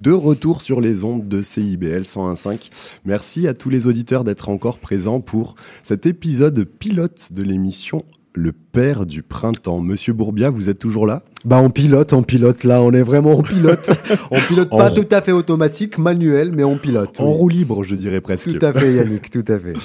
[0.00, 2.70] De retour sur les ondes de CIBL 101.5.
[3.04, 8.52] Merci à tous les auditeurs d'être encore présents pour cet épisode pilote de l'émission le
[8.52, 9.80] père du printemps.
[9.80, 11.24] Monsieur Bourbia, vous êtes toujours là?
[11.44, 13.90] Bah on pilote, on pilote là, on est vraiment en pilote.
[14.30, 17.18] on pilote pas En- tout à fait automatique, manuel, mais on pilote.
[17.20, 17.36] En oui.
[17.36, 18.56] roue libre, je dirais presque.
[18.56, 19.72] Tout à fait Yannick, tout à fait.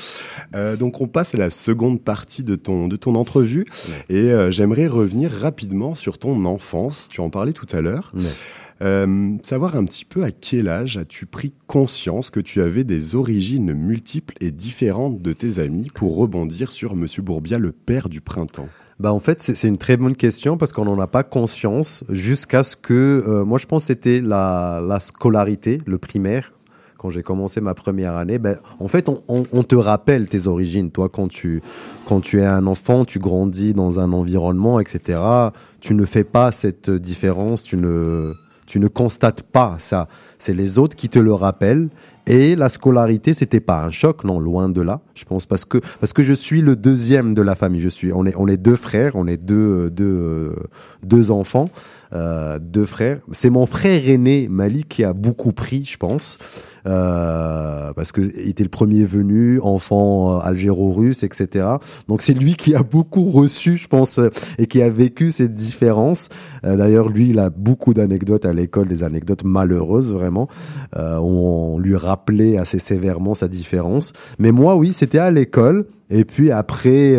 [0.56, 3.66] Euh, donc on passe à la seconde partie de ton, de ton entrevue
[4.08, 7.08] et euh, j'aimerais revenir rapidement sur ton enfance.
[7.10, 8.12] Tu en parlais tout à l'heure.
[8.16, 8.22] Ouais.
[8.82, 13.16] Euh, savoir un petit peu à quel âge as-tu pris conscience que tu avais des
[13.16, 18.20] origines multiples et différentes de tes amis pour rebondir sur Monsieur Bourbia, le père du
[18.20, 18.68] printemps?
[19.00, 22.64] Bah en fait c'est une très bonne question parce qu'on n'en a pas conscience jusqu'à
[22.64, 26.54] ce que euh, moi je pense c'était la, la scolarité, le primaire.
[26.98, 30.48] Quand j'ai commencé ma première année, ben, en fait, on, on- on te rappelle tes
[30.48, 30.90] origines.
[30.90, 31.62] Toi, quand tu,
[32.08, 35.20] quand tu es un enfant, tu grandis dans un environnement, etc.
[35.82, 38.32] Tu ne fais pas cette différence, tu ne,
[38.74, 40.08] tu ne constates pas ça.
[40.40, 41.90] C'est les autres qui te le rappellent.
[42.26, 45.02] Et la scolarité, c'était pas un choc, non, loin de là.
[45.14, 47.82] Je pense parce que parce que je suis le deuxième de la famille.
[47.82, 50.56] Je suis, on est, on est deux frères, on est deux, deux,
[51.04, 51.70] deux enfants,
[52.14, 53.20] euh, deux frères.
[53.32, 56.40] C'est mon frère aîné Malik qui a beaucoup pris, je pense,
[56.86, 61.68] euh, parce que il était le premier venu, enfant euh, algéro-russe, etc.
[62.08, 65.54] Donc c'est lui qui a beaucoup reçu, je pense, euh, et qui a vécu cette
[65.54, 66.30] différence.
[66.64, 70.48] D'ailleurs, lui, il a beaucoup d'anecdotes à l'école, des anecdotes malheureuses vraiment.
[70.96, 74.14] Euh, on, lui rappelait assez sévèrement sa différence.
[74.40, 75.86] Mais moi, oui, c'était à l'école.
[76.10, 77.18] Et puis après,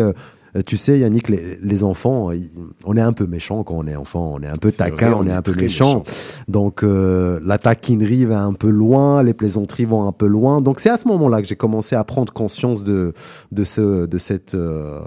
[0.63, 2.49] tu sais, Yannick, les, les enfants, ils-
[2.85, 4.33] on est un peu méchant quand on est enfant.
[4.35, 6.03] On est un peu C'est taquin, vrai, on, est un peu méchant.
[6.47, 10.61] Donc euh, la taquinerie va un peu loin, les plaisanteries vont un peu loin.
[10.61, 13.13] Donc c'est à ce moment-là que j'ai commencé à prendre conscience de
[13.51, 14.99] de ce de cette euh,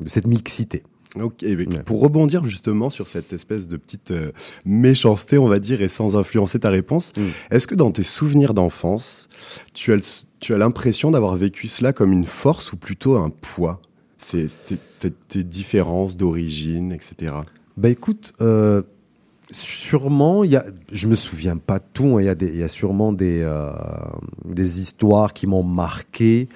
[0.00, 0.82] de cette mixité.
[1.20, 1.82] Ok, mais Ouais.
[1.84, 4.30] pour rebondir justement sur cette espèce de petite euh,
[4.64, 7.20] méchanceté, on va dire, et sans influencer ta réponse, Mm.
[7.50, 9.28] est-ce que dans tes souvenirs d'enfance,
[9.74, 13.82] tu as, tu as l'impression d'avoir vécu cela comme une force ou plutôt un poids?
[14.22, 14.48] C'est
[15.28, 17.34] tes, différences d'origine, etc.
[17.76, 18.82] Bah écoute, euh,
[19.50, 22.18] sûrement, y a, je me souviens pas tout.
[22.18, 23.72] hein, Il y a sûrement des euh,
[24.44, 26.48] des histoires qui m'ont marqué.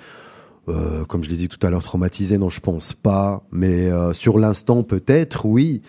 [0.69, 3.43] Euh, comme je l'ai dit tout à l'heure, traumatisé, non, je pense pas.
[3.51, 5.83] Mais sur l'instant, peut-être, oui.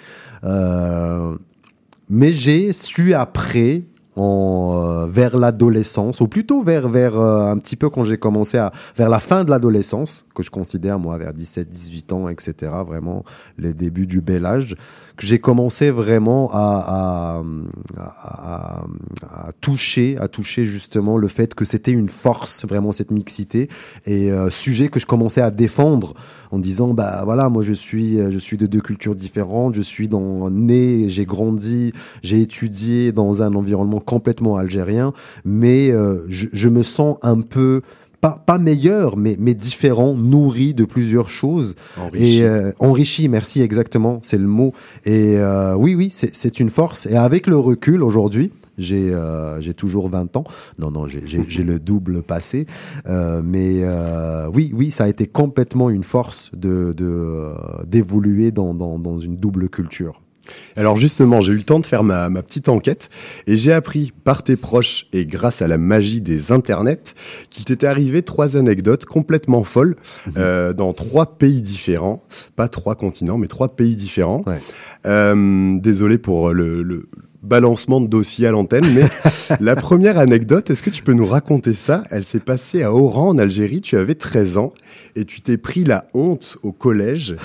[2.10, 3.84] Mais j'ai su après,
[4.18, 8.58] en, euh, vers l'adolescence, ou plutôt vers, vers euh, un petit peu quand j'ai commencé
[8.58, 12.72] à, vers la fin de l'adolescence, que je considère, moi, vers 17, 18 ans, etc.,
[12.86, 13.24] vraiment
[13.58, 14.76] les débuts du bel âge,
[15.18, 17.42] que j'ai commencé vraiment à,
[17.98, 18.86] à, à,
[19.24, 23.68] à- toucher, à toucher justement le fait que c'était une force, vraiment cette mixité,
[24.06, 26.14] et euh, sujet que je commençais à défendre
[26.52, 29.82] en disant bah voilà moi je suis euh, je suis de deux cultures différentes je
[29.82, 31.92] suis dans né j'ai grandi
[32.24, 35.12] j'ai étudié dans un environnement complètement algérien
[35.44, 37.82] mais euh, je, je me sens un peu
[38.22, 41.76] pas, pas meilleur, mais, mais différent, nourri de plusieurs choses.
[42.00, 42.40] Enrichi.
[42.40, 44.74] Et euh, enrichi, merci exactement, c'est le mot.
[45.06, 47.06] Et euh, oui, oui, c'est c'est une force.
[47.06, 50.44] Et avec le recul aujourd'hui, j'ai euh, j'ai toujours 20 ans.
[50.80, 51.22] Non, non, j'ai-
[51.64, 52.66] le double passé.
[53.08, 57.54] Euh, mais euh, oui, oui, ça a été complètement une force de de, euh,
[57.86, 60.22] d'évoluer dans, dans, dans une double culture.
[60.76, 63.10] Alors justement, j'ai eu le temps de faire ma, ma petite enquête
[63.48, 67.14] et j'ai appris par tes proches et grâce à la magie des internets
[67.50, 69.96] qu'il t'était arrivé trois anecdotes complètement folles
[70.38, 72.24] euh, dans trois pays différents,
[72.56, 74.44] pas trois continents, mais trois pays différents.
[74.46, 74.60] Ouais.
[75.06, 77.08] Euh, désolé pour le, le
[77.44, 79.06] balancement de dossier à l'antenne, mais
[79.62, 82.04] la première anecdote, est-ce que tu peux nous raconter ça?
[82.12, 83.82] Elle s'est passée à Oran, en Algérie.
[83.82, 84.72] Tu avais 13 ans
[85.16, 87.36] et tu t'es pris la honte au collège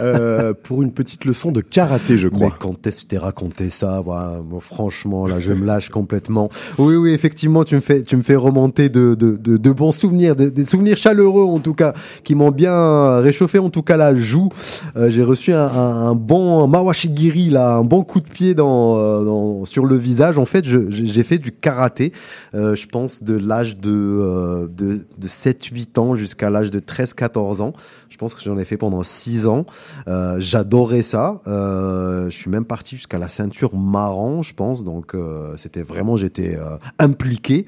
[0.00, 2.54] euh, pour une petite leçon de karaté, je Mais crois.
[2.58, 4.00] quand est-ce que je t'ai raconté ça?
[4.04, 6.48] Voilà, bon, Franchement, là, je me lâche complètement.
[6.78, 9.92] Oui, oui, effectivement, tu me fais, tu me fais remonter de, de, de, de bons
[9.92, 13.96] souvenirs, de- des souvenirs chaleureux en tout cas, qui m'ont bien réchauffé en tout cas
[13.96, 14.50] la joue.
[14.96, 18.98] Euh, J'ai reçu un, un, un bon mawashigiri, là, un bon coup de pied dans,
[18.98, 19.24] euh,
[19.64, 20.38] sur le visage.
[20.38, 22.12] En fait, j'ai fait du karaté,
[22.54, 27.62] euh, je pense, de l'âge de, euh, de, de 7-8 ans jusqu'à l'âge de 13-14
[27.62, 27.72] ans.
[28.08, 29.66] Je pense que j'en ai fait pendant 6 ans.
[30.08, 31.40] Euh, J'adorais ça.
[31.46, 34.82] Euh, je suis même parti jusqu'à la ceinture marron, je pense.
[34.82, 37.66] Donc euh, c'était vraiment, j'étais euh, impliqué.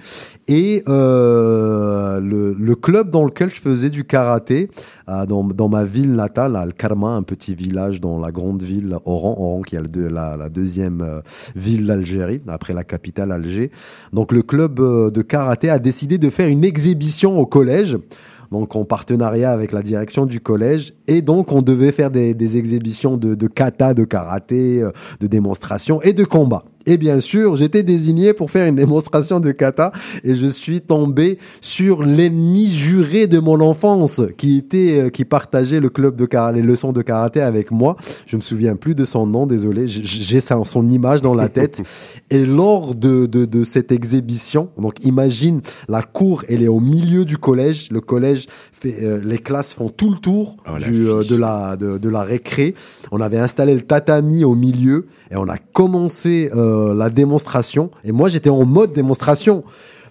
[0.49, 4.71] Et euh, le, le club dans lequel je faisais du karaté,
[5.09, 8.97] euh, dans, dans ma ville natale, à Al-Karma, un petit village dans la grande ville
[9.05, 11.23] Oran, Oran qui est la, deuxième
[11.55, 13.71] ville d'Algérie, après la capitale Alger.
[14.13, 17.99] Donc le club de karaté a décidé de faire une exhibition au collège
[18.51, 20.95] donc en partenariat avec la direction du collège.
[21.07, 25.27] Et donc, on devait faire des, des exhibitions de, de kata, de karaté, euh, de
[25.27, 26.65] démonstration et de combat.
[26.87, 29.93] Et bien sûr, j'étais désigné pour faire une démonstration de kata
[30.25, 35.81] et je suis tombé sur l'ennemi juré de mon enfance qui était euh, qui partageait
[35.81, 37.97] le club de karaté, les leçons de karaté avec moi.
[38.27, 39.87] Je me souviens plus de son nom, désolé.
[39.87, 41.83] J'ai son image dans la tête.
[42.31, 47.25] Et lors de, de, de cette exhibition, donc imagine la cour, elle est au milieu
[47.25, 47.91] du collège.
[47.91, 51.37] Le collège fait, euh, les classes font tout le tour Oh, la du, euh, de
[51.37, 52.75] la de, de la récré.
[53.13, 57.91] On avait installé le tatami au milieu et on a commencé euh, la démonstration.
[58.05, 59.63] Et moi, j'étais en mode démonstration.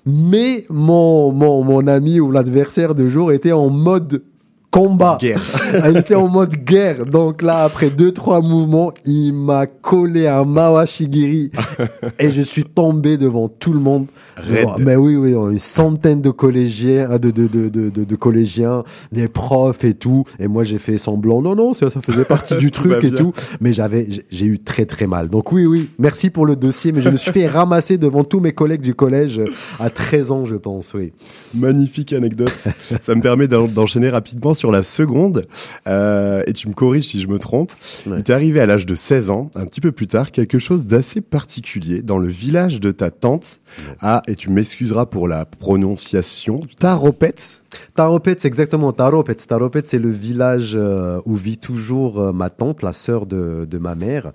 [0.06, 4.24] Mais mon, mon, mon ami ou l'adversaire de jour était en mode
[4.72, 5.18] combat.
[5.20, 5.42] Guerre.
[5.90, 7.06] Il était en mode guerre.
[7.06, 11.52] Donc là, après deux, trois mouvements, il m'a collé un Mawashigiri
[12.20, 14.08] et je suis tombé devant tout le monde.
[14.48, 19.28] Devant- Mais oui, oui, une centaine de collégiens, de, de, de, de, de, collégiens, des
[19.28, 20.24] profs et tout.
[20.40, 21.42] Et moi, j'ai fait semblant.
[21.42, 23.34] Non, non, ça, ça faisait partie du va truc et tout.
[23.60, 25.28] Mais j'avais, j'ai- eu très, très mal.
[25.30, 26.92] Donc oui, oui, merci pour le dossier.
[26.92, 29.46] Mais je me suis fait ramasser devant tous mes collègues du collège euh,
[29.80, 31.12] à 13 ans, je pense, oui.
[31.54, 32.54] Magnifique anecdote.
[33.02, 35.46] Ça me permet d'en- d'enchaîner rapidement sur la seconde.
[35.88, 37.72] Euh, et tu me corriges si je me trompe.
[38.06, 38.18] Ouais.
[38.18, 40.86] Il t'est arrivé à l'âge de 16 ans, un petit peu plus tard, quelque chose
[40.86, 43.60] d'assez particulier dans le village de ta tante.
[44.02, 46.60] Ah, et tu m'excuseras pour la prononciation.
[46.80, 47.62] Taropets.
[47.96, 49.36] Taropet, c'est exactement Taropet.
[49.36, 53.78] Taropet, c'est le village euh, où vit toujours euh, ma tante, la sœur de, de
[53.78, 54.32] ma mère,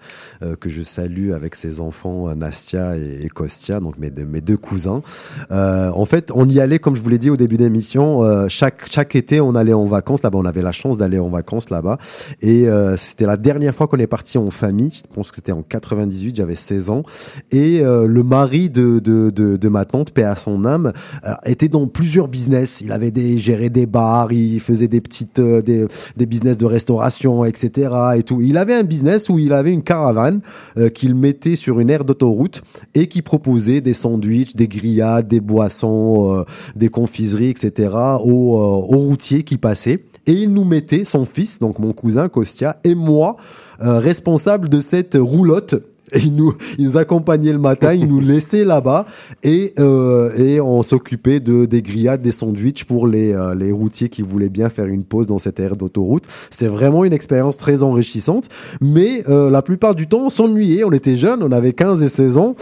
[0.60, 4.56] que je salue avec ses enfants Nastia et, et Kostia, donc mes, deux- mes deux
[4.56, 5.02] cousins.
[5.50, 9.16] En fait, on y allait, comme je vous l'ai dit au début d'émission, chaque chaque
[9.16, 10.38] été, on allait en vacances là-bas.
[10.38, 11.98] On avait la chance d'aller en vacances là-bas,
[12.40, 14.90] et euh, c'était la dernière fois qu'on est parti en famille.
[14.90, 17.02] Je pense que c'était en 98, j'avais 16 ans,
[17.50, 20.92] et euh, le mari de, de, de, de ma tante, paix à son âme,
[21.26, 22.80] euh, était dans plusieurs business.
[22.80, 25.86] Il avait des géré des bars, il faisait des petites euh, des,
[26.16, 27.90] des business de restauration, etc.
[28.16, 28.40] Et tout.
[28.40, 30.40] Il avait un business où il avait une caravane
[30.76, 32.62] euh, qu'il mettait sur une aire d'autoroute
[32.94, 36.44] et qui proposait des sandwichs, des grillades, des boissons, euh,
[36.76, 37.90] des confiseries, etc.
[38.22, 40.03] aux, aux routiers qui passaient.
[40.26, 43.36] Et il nous mettait son fils, donc mon cousin Kostia, et moi,
[43.82, 45.76] euh, responsable de cette roulotte
[46.12, 49.06] et il nous, il nous accompagnait le matin, il nous laissait là-bas
[49.42, 54.08] et, euh, et on s'occupait de, des grillades, des sandwichs pour les, euh, les routiers
[54.08, 56.24] qui voulaient bien faire une pause dans cette aire d'autoroute.
[56.50, 58.48] C'était vraiment une expérience très enrichissante,
[58.80, 60.84] mais euh, la plupart du temps, on s'ennuyait.
[60.84, 62.54] On était jeunes, on avait 15 et 16 ans.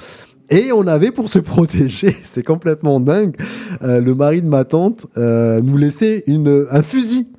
[0.50, 3.34] Et on avait pour se protéger, c'est complètement dingue,
[3.82, 7.31] euh, le mari de ma tante euh, nous laissait une, un fusil.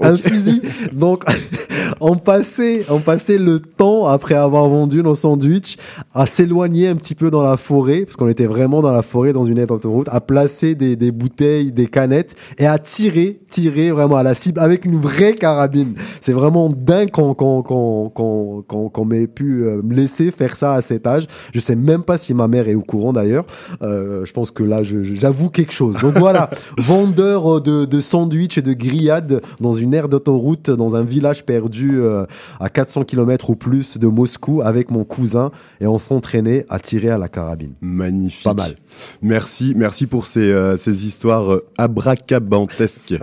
[0.00, 0.62] Un fusil.
[0.92, 1.24] Donc,
[2.00, 5.78] on passait, on passait le temps, après avoir vendu nos sandwichs,
[6.14, 9.32] à s'éloigner un petit peu dans la forêt, parce qu'on était vraiment dans la forêt,
[9.32, 13.90] dans une aire d'autoroute, à placer des, des bouteilles, des canettes, et à tirer, tirer
[13.90, 15.94] vraiment à la cible avec une vraie carabine.
[16.20, 20.74] C'est vraiment dingue qu'on qu'on qu'on qu'on qu'on m'ait pu euh, me laisser faire ça
[20.74, 21.26] à cet âge.
[21.52, 23.44] Je sais même pas si ma mère est au courant d'ailleurs.
[23.82, 25.96] Euh, je pense que là, j'avoue quelque chose.
[26.00, 30.96] Donc voilà, vendeur euh, de, de sandwichs et de grillades dans une aire d'autoroute, dans
[30.96, 32.24] un village perdu euh,
[32.60, 37.10] à 400 km ou plus de Moscou avec mon cousin, et on s'entraînait à tirer
[37.10, 37.72] à la carabine.
[37.80, 38.44] Magnifique.
[38.44, 38.74] Pas mal.
[39.22, 43.14] Merci, merci pour ces, euh, ces histoires euh, abracabantesques.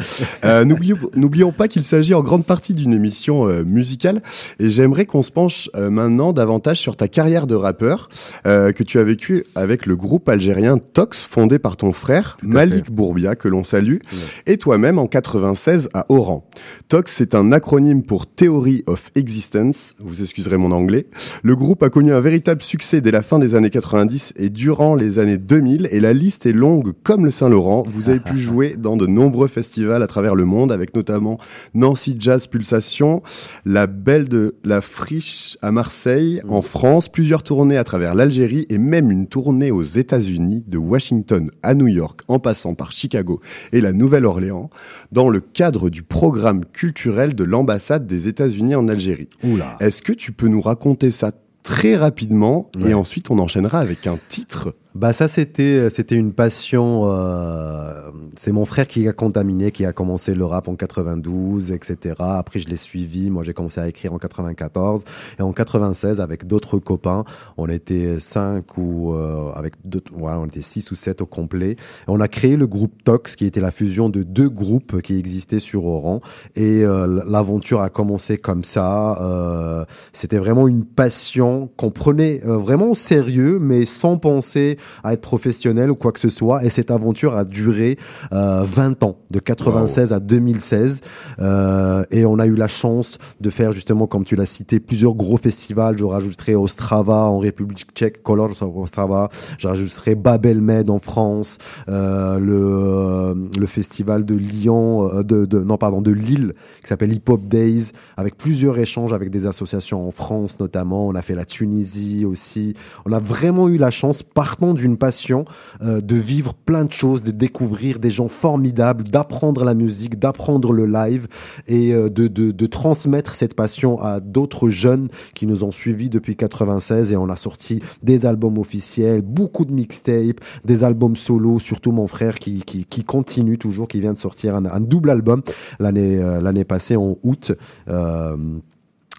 [0.43, 4.21] Euh, N'oublions n'oublions pas qu'il s'agit en grande partie d'une émission euh, musicale
[4.59, 8.09] et j'aimerais qu'on se penche maintenant davantage sur ta carrière de rappeur
[8.43, 13.35] que tu as vécu avec le groupe algérien Tox fondé par ton frère Malik Bourbia
[13.35, 13.97] que l'on salue
[14.45, 16.47] et toi-même en 96 à Oran.
[16.87, 21.07] Tox c'est un acronyme pour Theory of Existence, vous excuserez mon anglais.
[21.43, 24.95] Le groupe a connu un véritable succès dès la fin des années 90 et durant
[24.95, 27.83] les années 2000 et la liste est longue comme le Saint-Laurent.
[27.93, 31.37] Vous avez pu jouer dans de nombreux festivals à travers le monde avec notamment
[31.73, 33.21] Nancy Jazz Pulsation,
[33.65, 38.77] la Belle de la Friche à Marseille, en France, plusieurs tournées à travers l'Algérie et
[38.77, 43.39] même une tournée aux États-Unis de Washington à New York en passant par Chicago
[43.71, 44.69] et la Nouvelle-Orléans
[45.11, 49.29] dans le cadre du programme culturel de l'ambassade des États-Unis en Algérie.
[49.43, 49.77] Oula.
[49.79, 51.31] Est-ce que tu peux nous raconter ça
[51.63, 52.91] très rapidement Ouais.
[52.91, 57.03] et ensuite on enchaînera avec un titre Bah ça c'était c'était une passion.
[57.11, 62.15] euh, c'est mon frère qui a contaminé, qui a commencé le rap en 92, etc.
[62.19, 63.29] Après je l'ai suivi.
[63.29, 65.03] Moi j'ai commencé à écrire en 94
[65.37, 67.25] et en 96 avec d'autres copains.
[67.57, 71.71] On était cinq ou euh, avec d'autres, voilà, on était six ou sept au complet.
[71.71, 71.75] Et
[72.07, 75.59] on a créé le groupe Tox, qui était la fusion de deux groupes qui existaient
[75.59, 76.21] sur Oran.
[76.55, 79.21] Et euh, l'aventure a commencé comme ça.
[79.21, 79.83] Euh,
[80.13, 85.21] c'était vraiment une passion qu'on prenait euh, vraiment au sérieux, mais sans penser à être
[85.21, 86.63] professionnel ou quoi que ce soit.
[86.63, 87.97] Et cette aventure a duré
[88.33, 91.01] euh, 20 ans, de 96 à 2016.
[91.39, 95.15] Euh, et on a eu la chance de faire justement, comme tu l'as cité, plusieurs
[95.15, 95.97] gros festivals.
[95.97, 99.29] Je rajouterai Ostrava en République tchèque, Color Ostrava.
[99.57, 101.57] Je rajouterai Babel Med en France,
[101.89, 107.13] euh, le, euh, le festival de Lyon, de, de, non pardon, de Lille, qui s'appelle
[107.13, 111.07] Hip Hop Days, avec plusieurs échanges avec des associations en France notamment.
[111.07, 112.73] On a fait la Tunisie aussi.
[113.05, 115.45] On a vraiment eu la chance, partant d'une passion,
[115.81, 120.71] euh, de vivre plein de choses, de découvrir des gens formidables, d'apprendre la musique, d'apprendre
[120.71, 121.27] le live
[121.67, 126.35] et euh, de, de, transmettre cette passion à d'autres jeunes qui nous ont suivis depuis
[126.35, 131.91] 96 et on a sorti des albums officiels, beaucoup de mixtapes, des albums solo, surtout
[131.91, 135.41] mon frère qui, qui, qui continue toujours, qui vient de sortir un, double album
[135.79, 137.53] l'année euh, l'année passée en août.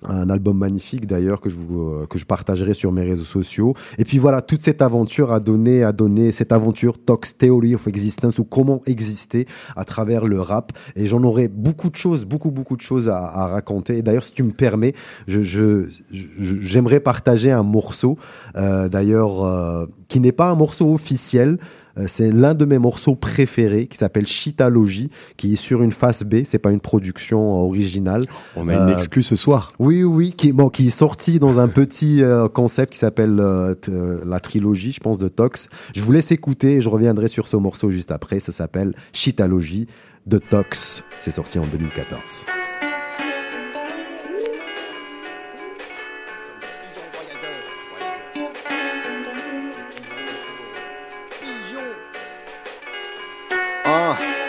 [0.09, 3.75] Un album magnifique d'ailleurs que je vous euh, que je partagerai sur mes réseaux sociaux.
[3.99, 7.87] Et puis voilà toute cette aventure a donné a donné cette aventure Tox Theory of
[7.87, 9.47] Existence ou comment exister
[9.77, 10.73] à travers le rap.
[10.95, 13.99] Et j'en aurais beaucoup de choses beaucoup beaucoup de choses à, raconter.
[13.99, 14.95] Et d'ailleurs si tu me permets
[15.27, 18.19] je j'aimerais partager un morceau
[18.57, 21.59] euh, d'ailleurs euh, qui n'est pas un morceau officiel
[22.07, 26.45] c'est l'un de mes morceaux préférés qui s'appelle Chitalogy, qui est sur une face B.
[26.45, 28.25] C'est pas une production euh, originale.
[28.57, 29.73] On a une Euh, exclue ce soir.
[29.79, 33.75] Oui, oui, qui, bon, qui est sorti dans un petit euh, concept qui s'appelle euh,
[33.89, 35.69] euh, la trilogie, je pense, de Tox.
[35.95, 38.41] Je vous laisse écouter et je reviendrai sur ce morceau juste après.
[38.41, 39.87] Ça s'appelle Chitalogy
[40.27, 41.03] de Tox.
[41.21, 42.21] C'est sorti en 2014.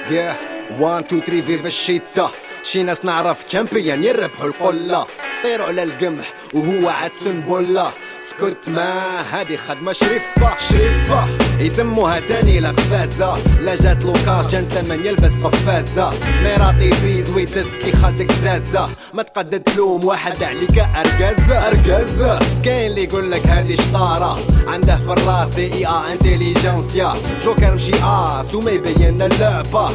[0.10, 0.36] Yeah
[0.80, 2.32] 1 2 3 فيفا الشيتا
[2.64, 5.08] شي ناس نعرف تشامبيون يربحوا القلة.
[5.44, 7.92] طيروا على القمح وهو عاد سنبلة.
[8.38, 11.28] سكت ما هادي خدمة شريفة شريفة.
[11.60, 16.14] يسموها تاني لا قفازة لا جات لوكاش ثمن يلبس قفازة.
[16.44, 18.90] ميراطي بيز ويدسكي خالتك زازة.
[19.14, 24.40] ما تقدر تلوم واحد عليك ارقازة ارقازة كاين اللي يقول لك هادي شطارة.
[24.68, 27.14] عنده في الراس إي آ انتليجنسيا
[27.44, 29.90] جوكر مشي آس وما يبين اللعبة.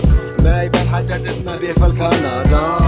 [0.44, 2.78] ما يبان حتى تسمع بيه في الكندا.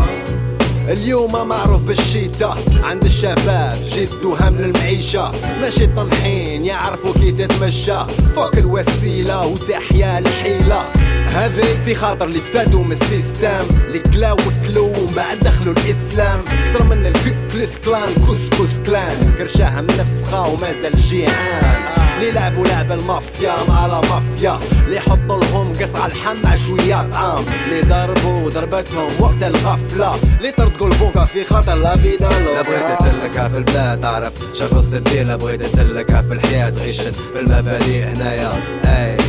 [0.88, 5.32] اليوم معروف بالشيتا عند الشباب جد وهم للمعيشة.
[5.60, 7.98] ماشي طنحين يعرفوا كي تتمشى.
[8.34, 10.92] فوق الوسيلة وتحيا الحيلة.
[11.34, 13.66] هذه في خاطر اللي تفادوا من السيستم.
[13.86, 16.40] اللي كلاو وكلو بعد دخلوا الإسلام.
[16.40, 19.34] أكثر من الكوكلس كلان كوسكوس كلان.
[19.38, 21.94] كرشاها منفخة ومازال جيعان.
[22.16, 24.58] اللي لعبوا لعب المافيا مع لا مافيا.
[24.84, 27.44] اللي يحطوا لهم قص على الحم مع شوية طعام.
[27.64, 30.18] اللي ضربوا ضربتهم وقت الغفلة.
[30.38, 35.26] اللي طردقوا الفوقا في خاطر لا فيدا لا بغيت تسلكها في البلاد تعرف شخص تدير
[35.26, 36.70] لا بغيت تسلكها في الحياة.
[36.70, 38.52] غيشت في المبادئ هنايا.
[38.84, 39.23] أي.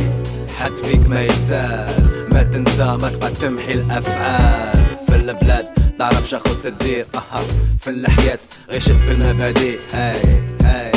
[0.60, 2.26] حد فيك ما يسأل.
[2.32, 4.96] ما تنسى ما تبقى تمحي الأفعال.
[5.06, 5.66] في البلاد
[5.98, 7.44] تعرف شخص تدير أها.
[7.80, 8.38] في الحياة
[8.70, 9.78] غيشت في المبادئ.
[9.94, 10.22] اي
[10.64, 10.92] اي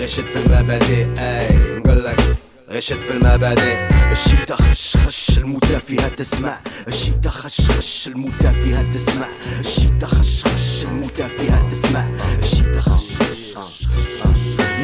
[0.00, 1.06] غشت في المبادئ.
[1.18, 2.36] اي نقول لك
[2.70, 3.76] غشت في المبادئ.
[4.12, 6.56] الشيتا خش خش الموتى فيها تسمع.
[6.88, 9.26] الشيتا خش خش الموتى فيها تسمع.
[9.60, 12.04] الشيتا خش خش الموتى فيها تسمع.
[12.42, 13.86] الشيتا خش خش خش.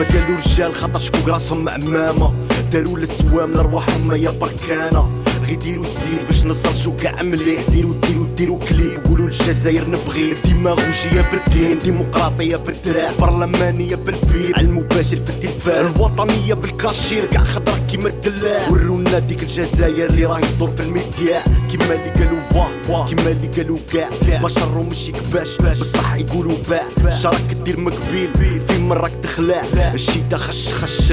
[0.03, 2.32] ما قالوا رجال خطش فوق راسهم عمامة
[2.72, 5.22] داروا السوام لأرواحهم يا بركانة.
[5.46, 7.62] غي ديروا السير باش نصرجوا كاع مليح.
[7.68, 9.07] ديروا ديروا ديروا كليب.
[9.07, 11.20] قولوا الجزائر نبغي ديماغوجية
[11.53, 18.68] بالدين ديمقراطية بالدراع برلمانية بالبير على المباشر في التلفاز الوطنية بالكاشير كاع خضرا كيما الدلاع.
[18.68, 21.42] ورونا ديك الجزائر اللي راهي تدور في الميديا.
[21.70, 24.09] كيما اللي قالوا وا وا كيما اللي قالوا كاع
[24.42, 27.11] ما شرو مشي كباش بصح يقولوا باع.
[27.11, 28.30] شراك دير مقبيل
[28.68, 29.62] في مراك تخلع.
[29.94, 31.12] الشيتا خش خش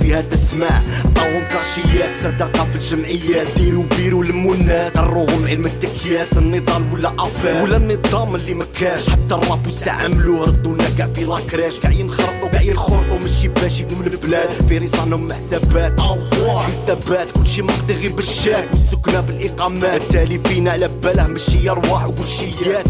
[0.00, 3.46] فيها تسمع عطاوهم كاشيات صدقة في الجمعيات.
[3.56, 6.38] ديروا بيروا لموا الناس علم التكياس.
[6.38, 11.90] النضال ولا افير ولا النظام اللي مكاش حتى الراب واستعملوه ردونا كاع في لاكراش كاع
[11.90, 14.48] ينخرطوا كاع يخرطوا ماشي باش من البلاد.
[14.68, 17.30] في رصانهم حسابات حسابات.
[17.30, 18.68] كلشي مقضي غير بالشاك.
[18.72, 20.00] والسكنة بالإقامات.
[20.00, 22.84] التالي فينا على باله ماشي أرواح وكلشيات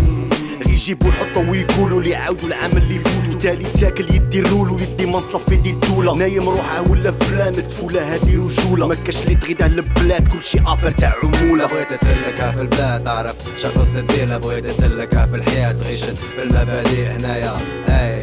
[0.74, 5.54] يجيبوا يحطوا ويقولوا لي عاودوا العام اللي فوت وتالي تاكل يدي الرول ويدي منصب في
[5.54, 6.14] يدي الدولة.
[6.14, 8.86] نايم روحه ولا فلان تفولة هادي رجولة.
[8.86, 11.66] ما كاش اللي تغيد على البلاد كلشي افر تاع عمولة.
[11.66, 15.72] بغيت تسلكها في البلاد تعرف شخص تدير بغيت تسلكها في الحياة.
[15.72, 17.52] غيشت في المبادئ هنايا.
[17.88, 18.20] أي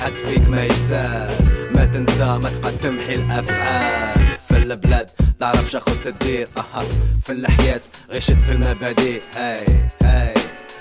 [0.00, 1.36] حد فيك ما يسأل.
[1.74, 5.10] ما تنسى ما تبقى تمحي الافعال في البلاد
[5.40, 6.84] تعرف شخص تدير أها
[7.24, 7.80] في الحياة
[8.10, 9.20] غيشت في المبادئ.
[9.36, 9.66] أي
[10.02, 10.33] أي.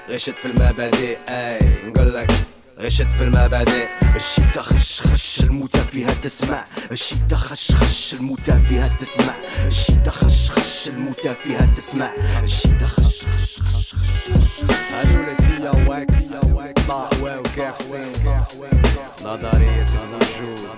[0.09, 2.31] غشت في المبادئ أي نقول لك
[2.79, 3.87] غشت في المبادئ.
[4.15, 6.63] الشتا خش خش الموتى فيها تسمع.
[6.91, 9.33] الشتا خش خش الموتى فيها تسمع.
[9.67, 12.09] الشتا خش خش الموتى فيها تسمع.
[12.43, 13.93] الشتا خش خش خش
[14.93, 16.23] هلولتي يا واكس
[16.87, 18.11] ضاء وكافسين
[19.25, 20.69] نظرية الوجود.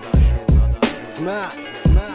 [1.02, 1.48] اسمع.
[1.84, 2.08] اسمع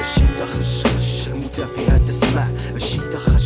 [0.00, 2.46] الشتا خش خش خش خش الموتى فيها تسمع.
[2.76, 3.37] الشتا خش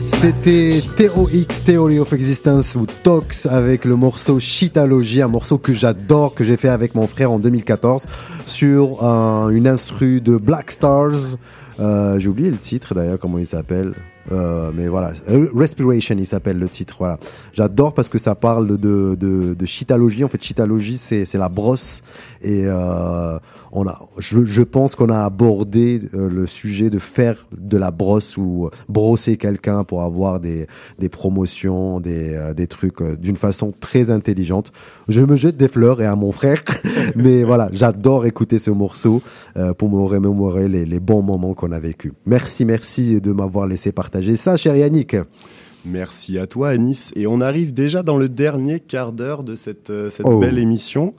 [0.00, 6.34] C'était TOX, Theory of Existence ou Tox avec le morceau Shitalogy, un morceau que j'adore,
[6.34, 8.06] que j'ai fait avec mon frère en 2014
[8.46, 11.36] sur un- une instru de Black Stars.
[11.78, 13.94] Euh, j'ai oublié le titre d'ailleurs, comment il s'appelle.
[14.32, 16.96] Euh, mais voilà, Euh, Respiration, il s'appelle le titre.
[16.98, 17.18] Voilà,
[17.52, 20.24] j'adore parce que ça parle de de, chitalogie.
[20.24, 22.02] En fait, chitalogie, c'est la brosse
[22.46, 23.38] et euh,
[23.72, 28.36] on a, je, pense qu'on a abordé euh, le sujet de faire de la brosse
[28.36, 30.68] ou brosser quelqu'un pour avoir des
[31.00, 34.70] des promotions, des euh, des trucs euh, d'une façon très intelligente.
[35.08, 36.62] Je me jette des fleurs et à mon frère,
[37.16, 39.22] mais voilà, j'adore écouter ce morceau
[39.56, 42.12] euh, pour me remémorer les, les bons moments qu'on a vécu.
[42.26, 45.16] Merci, merci de m'avoir laissé partager ça, cher Yannick.
[45.86, 47.12] Merci à toi, Anis.
[47.16, 50.40] Et on arrive déjà dans le dernier quart d'heure de cette, euh, cette Oh.
[50.40, 51.14] belle émission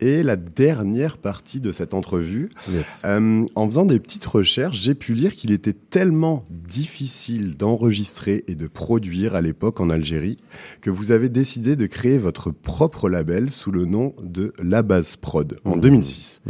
[0.00, 2.50] et la dernière partie de cette entrevue.
[2.70, 3.02] Yes.
[3.04, 8.54] Euh, en faisant des petites recherches, j'ai pu lire qu'il était tellement difficile d'enregistrer et
[8.54, 10.36] de produire à l'époque en Algérie
[10.80, 15.16] que vous avez décidé de créer votre propre label sous le nom de La Base
[15.16, 16.42] Prod en 2006.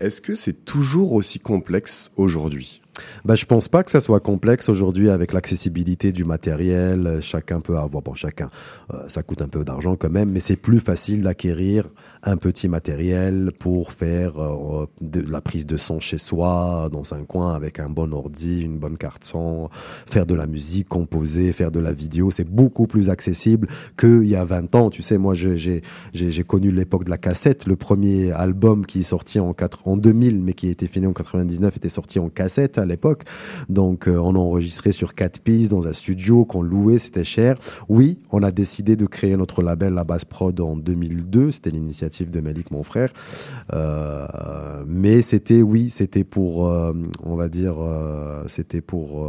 [0.00, 2.80] Est-ce que c'est toujours aussi complexe aujourd'hui?
[3.24, 7.18] Bah, je pense pas que ça soit complexe aujourd'hui avec l'accessibilité du matériel.
[7.20, 8.48] Chacun peut avoir, bon, chacun,
[8.92, 11.88] euh, ça coûte un peu d'argent quand même, mais c'est plus facile d'acquérir
[12.22, 17.24] un petit matériel pour faire euh, de la prise de son chez soi, dans un
[17.24, 21.70] coin avec un bon ordi, une bonne carte son, faire de la musique, composer, faire
[21.70, 22.30] de la vidéo.
[22.30, 23.68] C'est beaucoup plus accessible
[23.98, 24.90] qu'il y a 20 ans.
[24.90, 25.82] Tu sais, moi, j'ai
[26.46, 27.66] connu l'époque de la cassette.
[27.66, 31.12] Le premier album qui est sorti en, 4, en 2000, mais qui été fini en
[31.12, 33.24] 99, était sorti en cassette l'époque.
[33.68, 37.56] Donc, euh, on a enregistré sur quatre pistes dans un studio qu'on louait, c'était cher.
[37.88, 41.52] Oui, on a décidé de créer notre label La Basse Prod en 2002.
[41.52, 43.12] C'était l'initiative de Malik, mon frère.
[43.72, 44.26] Euh,
[44.86, 47.76] mais c'était, oui, c'était pour, euh, on va dire,
[48.46, 49.28] c'était pour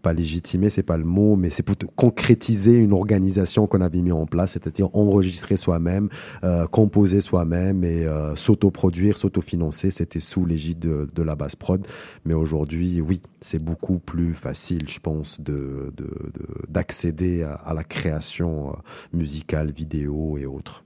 [0.00, 4.12] pas légitimer, c'est pas le mot, mais c'est pour concrétiser une organisation qu'on avait mis
[4.12, 6.08] en place, c'est-à-dire enregistrer soi-même,
[6.44, 9.90] euh, composer soi-même et euh, s'autoproduire, s'autofinancer.
[9.90, 11.86] C'était sous l'égide de, la base prod.
[12.24, 17.74] Mais aujourd'hui, oui, c'est beaucoup plus facile, je pense, de de- de- d'accéder à, à
[17.74, 18.72] la création euh,
[19.12, 20.84] musicale, vidéo et autres.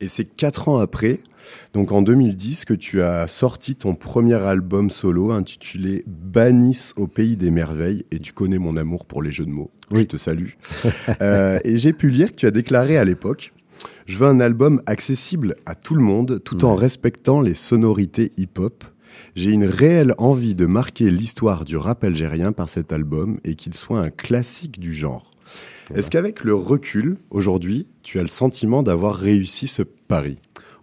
[0.00, 1.20] Et c'est quatre ans après,
[1.72, 7.36] donc en 2010, que tu as sorti ton premier album solo intitulé Bannis au pays
[7.36, 8.04] des merveilles.
[8.10, 9.70] Et tu connais mon amour pour les jeux de mots.
[9.92, 10.50] Je te salue.
[11.22, 13.52] Euh, et j'ai pu lire que tu as déclaré à l'époque
[14.06, 18.84] Je veux un album accessible à tout le monde tout en respectant les sonorités hip-hop.
[19.34, 23.74] J'ai une réelle envie de marquer l'histoire du rap algérien par cet album et qu'il
[23.74, 25.30] soit un classique du genre.
[25.94, 30.38] Est-ce qu'avec le recul, aujourd'hui, tu as le sentiment d'avoir réussi ce pari?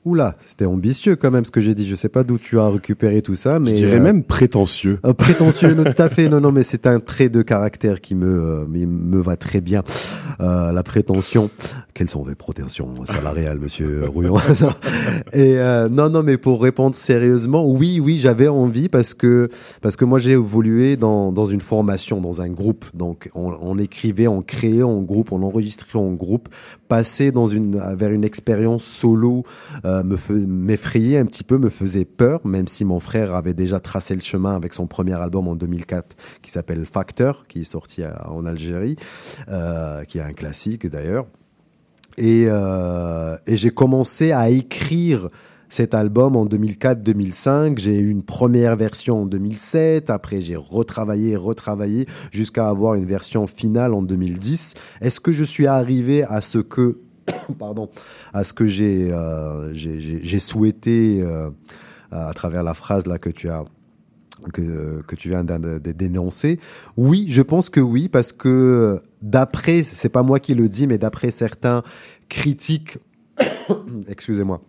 [0.06, 1.88] Oula, c'était ambitieux quand même ce que j'ai dit.
[1.88, 4.99] Je sais pas d'où tu as récupéré tout ça, mais Je dirais euh, même prétentieux.
[5.06, 6.28] Euh, prétentieux, non, tout à fait.
[6.28, 9.84] Non, non, mais c'est un trait de caractère qui me euh, me- va très bien.
[10.41, 11.49] Euh, la prétention.
[11.93, 14.36] Quelles sont vos prétentions salariales, Monsieur Rouillon.
[15.34, 19.47] Et euh, non, non, mais pour répondre sérieusement, oui, oui, j'avais envie parce que
[19.82, 22.86] parce que moi j'ai évolué dans dans une formation, dans un groupe.
[22.93, 26.49] Donc on, on écrivait, on créait en groupe, on enregistrait en groupe.
[26.94, 29.44] Passer dans une vers une expérience solo
[29.84, 34.14] euh, m'effrayait un petit peu, me faisait peur, même si mon frère avait déjà tracé
[34.14, 38.46] le chemin avec son premier album en 2004 qui s'appelle Factor, qui est sorti en
[38.46, 38.96] Algérie,
[39.50, 41.26] euh, qui est un classique d'ailleurs.
[42.20, 45.30] Et, euh, et j'ai commencé à écrire
[45.74, 47.80] cet album en 2004-2005.
[47.80, 50.11] J'ai eu une première version en 2007.
[50.11, 54.76] Après, j'ai retravaillé, retravaillé jusqu'à avoir une version finale en 2010.
[55.01, 56.99] Est-ce que je suis arrivé à ce que,
[57.57, 57.89] pardon,
[58.34, 59.74] à ce que j'ai euh,
[60.39, 61.49] souhaité euh,
[62.11, 63.65] à travers la phrase là que tu as
[64.51, 66.59] que, tu viens de dénoncer?
[66.97, 70.99] Oui, je pense que oui, parce que d'après, c'est pas moi qui le dis, mais
[70.99, 71.82] d'après certains
[72.30, 72.99] critiques,
[74.07, 74.61] excusez-moi,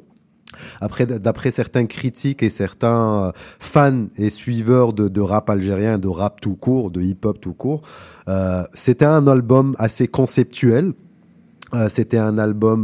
[0.80, 6.40] après, d'après certains critiques et certains euh, fans et suiveurs de, rap algérien, de rap
[6.40, 7.82] tout court, de hip-hop tout court,
[8.28, 10.92] euh, c'était un album assez conceptuel,
[11.74, 12.82] Euh, C'était un album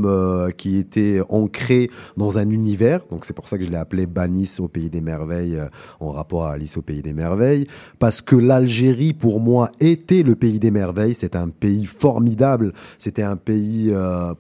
[0.57, 4.59] qui était ancré dans un univers, donc c'est pour ça que je l'ai appelé Banis
[4.59, 5.61] au pays des merveilles
[6.01, 7.67] en rapport à Alice au pays des merveilles,
[8.01, 11.15] parce que l'Algérie pour moi était le pays des merveilles.
[11.15, 13.93] C'est un pays formidable, c'était un pays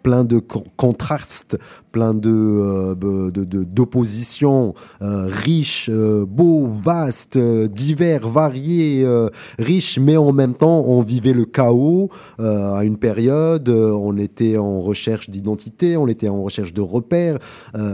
[0.02, 1.56] plein de con- contrastes,
[1.92, 2.94] plein de euh,
[3.30, 9.28] de- de- d'oppositions, euh, riche, euh, beau, vaste, euh, divers, varié, euh,
[9.58, 14.80] riche, mais en même temps on vivait le chaos à une période, on était en
[14.80, 17.38] recherche d'identité, on était en recherche de repères.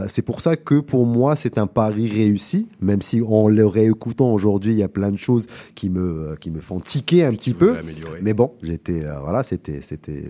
[0.07, 4.33] C'est pour ça que pour moi c'est un pari réussi, même si en le réécoutant
[4.33, 7.53] aujourd'hui il y a plein de choses qui me qui me font tiquer un petit
[7.53, 7.77] peu.
[7.77, 8.19] améliorer.
[8.21, 10.23] Mais bon, j'étais voilà, c'était c'était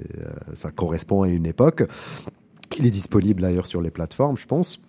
[0.53, 1.83] ça correspond à une époque.
[2.77, 4.81] Il est disponible d'ailleurs sur les plateformes, je pense.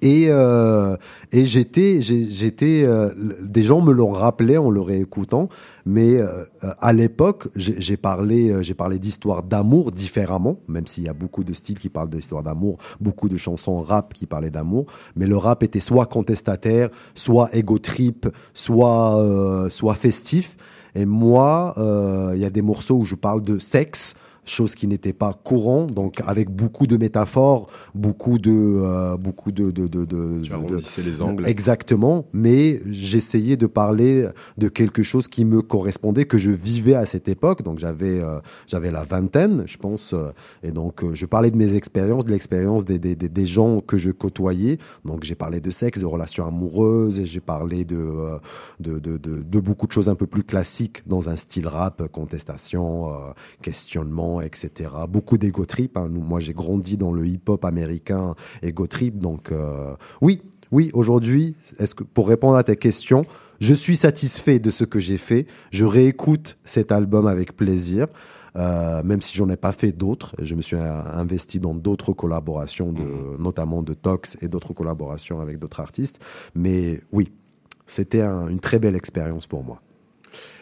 [0.00, 0.96] Et, euh,
[1.32, 3.10] et j'étais, j'étais, euh,
[3.42, 5.48] des gens me l'ont rappelé en le réécoutant,
[5.86, 6.44] mais euh,
[6.80, 11.52] à l'époque, j'ai parlé, j'ai parlé d'histoire d'amour différemment, même s'il y a beaucoup de
[11.52, 15.64] styles qui parlent d'histoire d'amour, beaucoup de chansons rap qui parlaient d'amour, mais le rap
[15.64, 20.56] était soit contestataire, soit ego trip, soit soit festif.
[20.94, 21.74] Et moi,
[22.34, 24.14] il y a des morceaux où je parle de sexe,
[24.50, 29.70] chose qui n'était pas courant, donc avec beaucoup de métaphores, beaucoup de euh, beaucoup de
[29.70, 31.46] de de, de, Tu arrondissais les angles.
[31.46, 37.06] Exactement, mais j'essayais de parler de quelque chose qui me correspondait, que je vivais à
[37.06, 37.62] cette époque.
[37.62, 40.30] Donc j'avais euh, j'avais la vingtaine, je pense, euh,
[40.62, 43.80] et donc euh, je parlais de mes expériences, de l'expérience des, des, des, des gens
[43.80, 44.78] que je côtoyais.
[45.04, 48.38] Donc j'ai parlé de sexe, de relations amoureuses, j'ai parlé de, euh,
[48.80, 52.06] de, de, de de beaucoup de choses un peu plus classiques dans un style rap,
[52.12, 53.32] contestation, euh,
[54.44, 54.90] etc.
[55.08, 55.96] Beaucoup d'ego trip.
[55.96, 56.08] hein.
[56.08, 60.42] Moi j'ai grandi dans le hip-hop américain ego trip, donc euh, oui.
[60.70, 63.22] Oui, aujourd'hui, est-ce que pour répondre à ta question,
[63.58, 65.46] je suis satisfait de ce que j'ai fait.
[65.70, 68.06] Je réécoute cet album avec plaisir,
[68.54, 70.34] euh, même si j'en ai pas fait d'autres.
[70.38, 73.02] Je me suis euh, investi dans d'autres collaborations, de,
[73.38, 76.22] notamment de Tox et d'autres collaborations avec d'autres artistes.
[76.54, 77.32] Mais oui,
[77.86, 79.80] c'était un- une très belle expérience pour moi.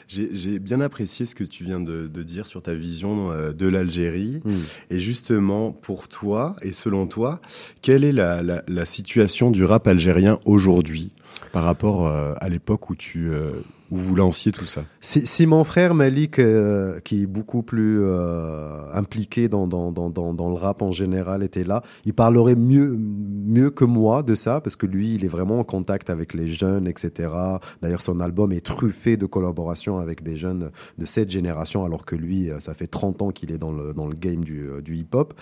[0.09, 3.66] J'ai bien apprécié ce que tu viens de, de dire sur ta vision euh, de
[3.66, 4.40] l'Algérie.
[4.44, 4.54] Mm.
[4.90, 7.40] Et justement, pour toi et selon toi,
[7.82, 11.11] quelle est la, la, la situation du rap algérien aujourd'hui?
[11.53, 13.53] Par rapport euh, à l'époque où tu euh,
[13.93, 14.84] où vous lanciez tout ça?
[15.01, 18.05] Si, mon frère Malik, euh, qui est beaucoup plus
[18.93, 23.70] impliqué dans, dans, dans, dans, le rap en général, était là, il parlerait mieux, mieux
[23.70, 26.89] que moi de ça, parce que lui, il est vraiment en contact avec les jeunes,
[26.89, 27.30] etc.
[27.80, 32.16] D'ailleurs, son album est truffé de collaborations avec des jeunes de cette génération, alors que
[32.16, 35.32] lui, ça fait 30 ans qu'il est dans le, dans le game du, du hip-hop.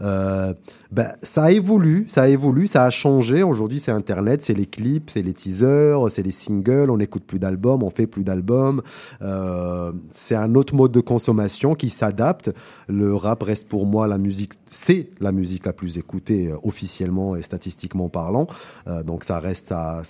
[0.00, 0.52] Euh,
[0.90, 3.42] ben, ça a évolué, ça a évolué, ça a changé.
[3.42, 7.82] Aujourd'hui, c'est Internet, c'est les clips, c'est les c'est les singles, on n'écoute plus d'albums,
[7.82, 8.82] on fait plus d'albums.
[9.22, 12.52] Euh, c'est un autre mode de consommation qui s'adapte.
[12.88, 17.36] Le rap reste pour moi la musique, c'est la musique la plus écoutée euh, officiellement
[17.36, 18.46] et statistiquement parlant.
[18.86, 20.02] Euh, donc ça reste ça,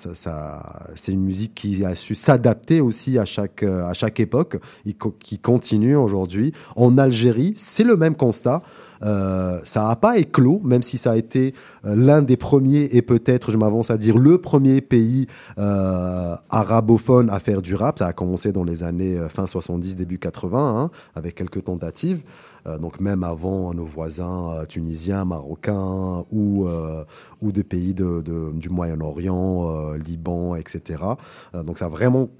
[0.95, 4.59] c'est une musique qui a su s'adapter aussi à chaque à chaque époque,
[5.21, 6.53] qui continue aujourd'hui.
[6.77, 8.63] En Algérie, c'est le même constat.
[9.05, 13.03] Euh, ça n'a pas éclos, même si ça a été euh, l'un des premiers et
[13.03, 15.27] peut-être, je m'avance à dire, le premier pays
[15.59, 17.99] euh, arabophone à faire du rap.
[17.99, 22.23] Ça a commencé dans les années fin 70, début 80, hein, avec quelques tentatives.
[22.81, 26.67] Donc même avant nos voisins tunisiens, marocains ou
[27.43, 31.03] ou des pays du Moyen-Orient, Liban, etc.
[31.53, 32.31] Donc ça a vraiment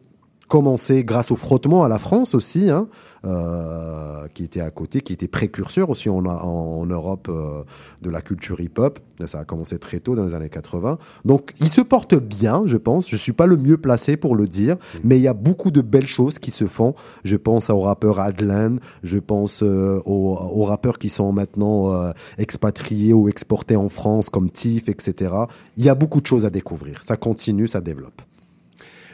[0.49, 2.89] commencé grâce au frottement à la France aussi, hein,
[3.25, 7.63] euh, qui était à côté, qui était précurseur aussi en, en, en Europe euh,
[8.03, 8.99] de la culture hip-hop.
[9.27, 10.99] Ça a commencé très tôt dans les années 80.
[11.25, 13.09] Donc il se porte bien, je pense.
[13.09, 15.81] Je suis pas le mieux placé pour le dire, mais il y a beaucoup de
[15.81, 16.95] belles choses qui se font.
[17.25, 23.13] Je pense au rappeur Adlan, je pense euh, aux, aux rappeurs qui sont maintenant expatriés
[23.13, 25.35] ou exportés en France comme Tiff, etc.
[25.77, 27.03] Il y a beaucoup de choses à découvrir.
[27.03, 28.21] Ça continue, ça développe.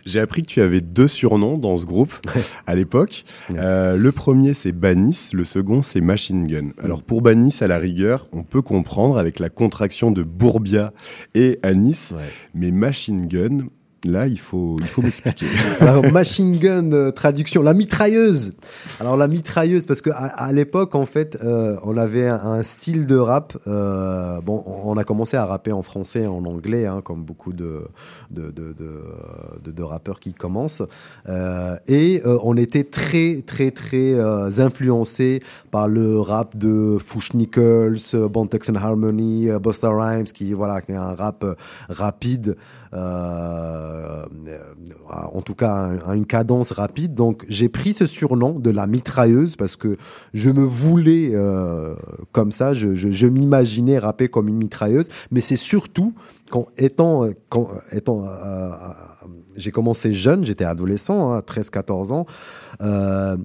[0.07, 2.15] J'ai appris que tu avais deux surnoms dans ce groupe
[2.67, 3.25] à l'époque.
[3.51, 6.71] Euh, le premier c'est Banis, le second c'est Machine Gun.
[6.83, 10.93] Alors pour Banis, à la rigueur, on peut comprendre avec la contraction de Bourbia
[11.35, 12.15] et Anis,
[12.55, 13.67] mais Machine Gun,
[14.05, 15.47] là il faut il faut m'expliquer.
[15.81, 18.55] Alors, machine gun, euh, traduction, la mitrailleuse.
[19.01, 23.17] Alors, la mitrailleuse, parce que à, l'époque, en fait, euh, on avait un, style de
[23.17, 23.57] rap.
[23.67, 27.83] euh, bon, on a commencé à rapper en français en anglais, hein, comme beaucoup de,
[28.31, 30.83] de, de, rappeurs qui commencent.
[31.89, 34.19] Et on était très, très, très
[34.61, 37.99] influencé par le rap de Fush Nichols,
[38.31, 41.45] Bon Texan Harmony, euh, Busta Rhymes, qui, voilà, qui est un rap
[41.89, 42.57] rapide.
[42.93, 44.25] Euh,
[45.09, 47.15] en tout cas à une cadence rapide.
[47.15, 49.97] Donc j'ai pris ce surnom de la mitrailleuse parce que
[50.35, 51.95] je me voulais euh,
[52.33, 56.15] comme ça, je, m'imaginais rapper comme une mitrailleuse, mais c'est surtout
[56.51, 57.31] quand étant, euh,
[59.57, 62.27] j'ai commencé jeune, j'étais adolescent, hein, 13-14 ans,
[62.81, 63.37] euh,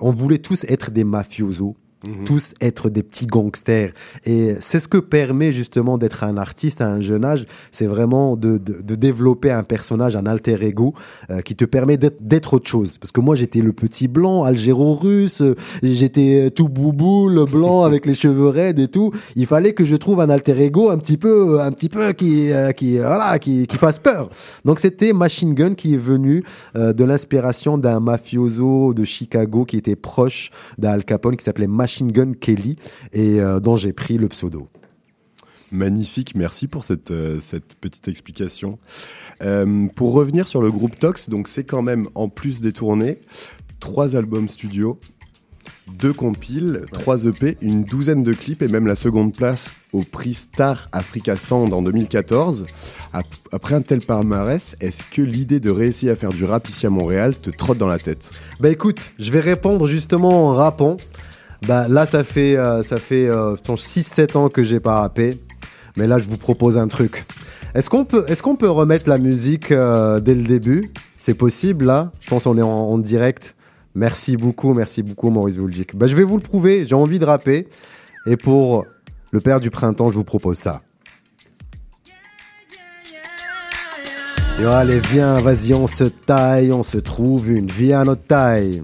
[0.00, 1.76] on voulait tous être des mafiosos.
[2.06, 2.24] Mhm.
[2.24, 3.92] tous être des petits gangsters.
[4.24, 8.36] Et c'est ce que permet justement d'être un artiste à un jeune âge, c'est vraiment
[8.36, 10.94] de, de, de développer un personnage, un alter ego,
[11.28, 12.96] euh, qui te permet d'être autre chose.
[12.96, 18.06] Parce que moi, j'étais le petit blanc, algéro-russe, euh, j'étais tout boubou, le blanc avec
[18.06, 19.12] les cheveux raides et tout.
[19.36, 22.50] Il fallait que je trouve un alter ego un petit peu, un petit peu qui,
[22.50, 24.30] euh, qui, voilà, qui, qui fasse peur.
[24.64, 26.44] Donc c'était Machine Gun qui est venu
[26.76, 31.89] euh, de l'inspiration d'un mafioso de Chicago qui était proche d'Al Capone, qui s'appelait Machine
[31.98, 32.76] Gun Kelly
[33.12, 34.68] et euh, dont j'ai pris le pseudo.
[35.72, 38.78] Magnifique, merci pour cette, euh, cette petite explication.
[39.42, 43.18] Euh, pour revenir sur le groupe Tox, donc c'est quand même, en plus des tournées,
[43.78, 44.98] trois albums studio,
[45.96, 50.34] deux compiles, trois EP, une douzaine de clips et même la seconde place au prix
[50.34, 52.66] Star Africa Sound en 2014.
[53.12, 56.84] Ap- Après un tel palmarès, est-ce que l'idée de réussir à faire du rap ici
[56.86, 58.32] à Montréal te trotte dans la tête?
[58.58, 60.96] Bah écoute, je vais répondre justement en rappant.
[61.66, 65.00] Bah là, ça fait, euh, ça fait euh, je pense 6-7 ans que j'ai pas
[65.00, 65.38] rappé.
[65.96, 67.26] Mais là, je vous propose un truc.
[67.74, 70.90] Est-ce qu'on peut, est-ce qu'on peut remettre la musique euh, dès le début?
[71.18, 72.12] C'est possible là?
[72.20, 73.54] Je pense qu'on est en, en direct.
[73.94, 75.96] Merci beaucoup, merci beaucoup Maurice Boulgic.
[75.96, 77.68] Bah, je vais vous le prouver, j'ai envie de rapper.
[78.26, 78.86] Et pour
[79.30, 80.80] le père du printemps, je vous propose ça.
[84.60, 88.82] Yo, allez, viens, vas-y, on se taille, on se trouve une vie à notre taille.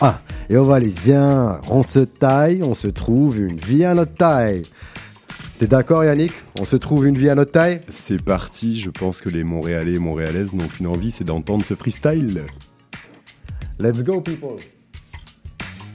[0.00, 3.94] Ah, et on va aller, viens, on se taille, on se trouve une vie à
[3.94, 4.62] notre taille.
[5.58, 6.32] T'es d'accord Yannick?
[6.58, 7.82] On se trouve une vie à notre taille?
[7.90, 11.74] C'est parti, je pense que les Montréalais et Montréalaises n'ont qu'une envie, c'est d'entendre ce
[11.74, 12.46] freestyle.
[13.78, 14.56] Let's go people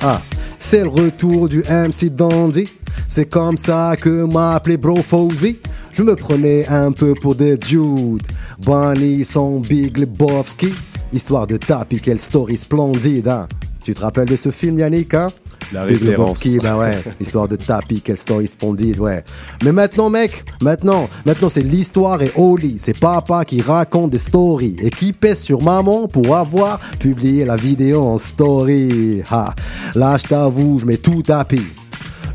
[0.01, 0.21] Ah,
[0.59, 2.69] c'est le retour du MC Dandy.
[3.07, 5.57] C'est comme ça que m'a appelé Bro Fozzy.
[5.91, 8.27] Je me prenais un peu pour des dudes.
[8.59, 10.71] Bonnie, son Big Lebowski.
[11.11, 13.47] Histoire de taper, quelle story splendide, hein.
[13.85, 15.27] Tu te rappelles de ce film, Yannick, hein?
[15.71, 16.43] La référence.
[16.43, 16.97] Lebowski, ben ouais.
[17.21, 19.23] Histoire de tapis, quelle story splendide, ouais.
[19.63, 22.77] Mais maintenant, mec, maintenant, maintenant, c'est l'histoire et Oli.
[22.79, 27.57] C'est papa qui raconte des stories et qui pèse sur maman pour avoir publié la
[27.57, 29.21] vidéo en story.
[29.29, 29.53] Ha.
[29.93, 31.61] Là, je t'avoue, je mets tout tapis.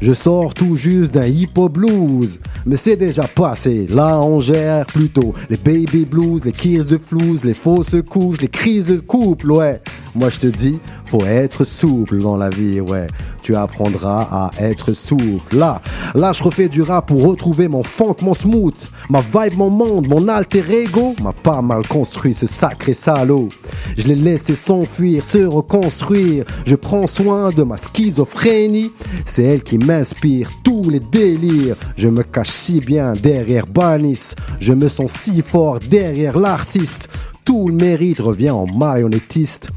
[0.01, 3.87] Je sors tout juste d'un hip-hop blues, mais c'est déjà passé.
[3.91, 8.49] Là, on gère plutôt les baby blues, les kisses de flouze, les fausses couches, les
[8.49, 9.83] crises de couple, ouais.
[10.15, 13.07] Moi, je te dis, faut être souple dans la vie, ouais.
[13.43, 15.57] Tu apprendras à être souple.
[15.57, 15.81] Là,
[16.15, 18.75] là, je refais du rap pour retrouver mon funk, mon smooth,
[19.09, 21.15] ma vibe, mon monde, mon alter ego.
[21.23, 23.49] M'a pas mal construit ce sacré salaud.
[23.97, 26.45] Je l'ai laissé s'enfuir, se reconstruire.
[26.67, 28.91] Je prends soin de ma schizophrénie.
[29.27, 31.77] C'est elle qui m'inspire tous les délires.
[31.97, 34.35] Je me cache si bien derrière Banis.
[34.59, 37.09] Je me sens si fort derrière l'artiste.
[37.45, 39.71] Tout le mérite revient en marionnettiste.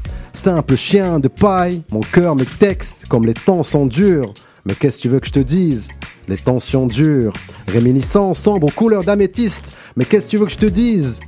[0.44, 4.34] Simple chien de paille, mon cœur me texte comme les temps sont durs.
[4.66, 5.88] Mais qu'est-ce que tu veux que je te dise?
[6.28, 7.32] Les tensions durent,
[7.66, 9.74] réminiscents sombres aux couleurs d'améthyste.
[9.96, 11.20] Mais qu'est-ce que tu veux que je te dise?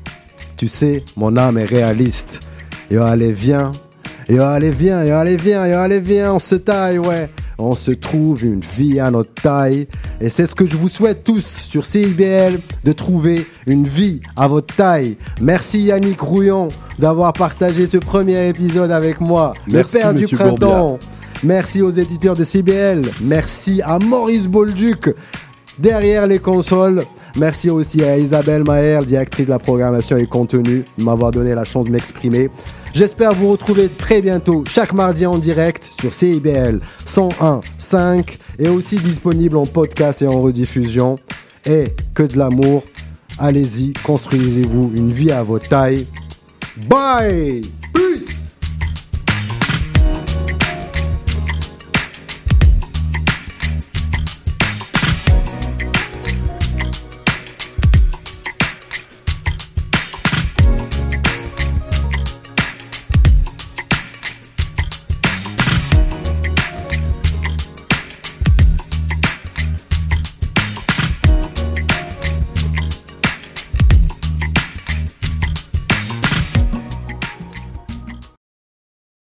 [0.58, 2.42] Tu sais, mon âme est réaliste.
[2.90, 3.72] Yo, allez, viens.
[4.28, 5.02] Yo, allez, viens.
[5.02, 5.66] Yo, allez, viens.
[5.66, 6.34] Yo, allez, viens.
[6.34, 7.30] On se taille, ouais.
[7.58, 9.88] On se trouve une vie à notre taille.
[10.20, 14.46] Et c'est ce que je vous souhaite tous sur CIBL, de trouver une vie à
[14.46, 15.16] votre taille.
[15.40, 19.54] Merci Yannick Rouillon d'avoir partagé ce premier épisode avec moi.
[19.68, 20.98] Merci, le père du printemps.
[21.42, 23.02] Merci aux éditeurs de CBL.
[23.22, 25.14] Merci à Maurice Bolduc
[25.78, 27.04] derrière les consoles.
[27.36, 31.64] Merci aussi à Isabelle Maher, directrice de la programmation et contenu, de m'avoir donné la
[31.64, 32.48] chance de m'exprimer.
[32.96, 39.58] J'espère vous retrouver très bientôt, chaque mardi en direct sur CIBL 101.5 et aussi disponible
[39.58, 41.16] en podcast et en rediffusion.
[41.66, 42.84] Et que de l'amour.
[43.38, 46.06] Allez-y, construisez-vous une vie à votre taille.
[46.88, 47.60] Bye!
[47.92, 48.45] Peace!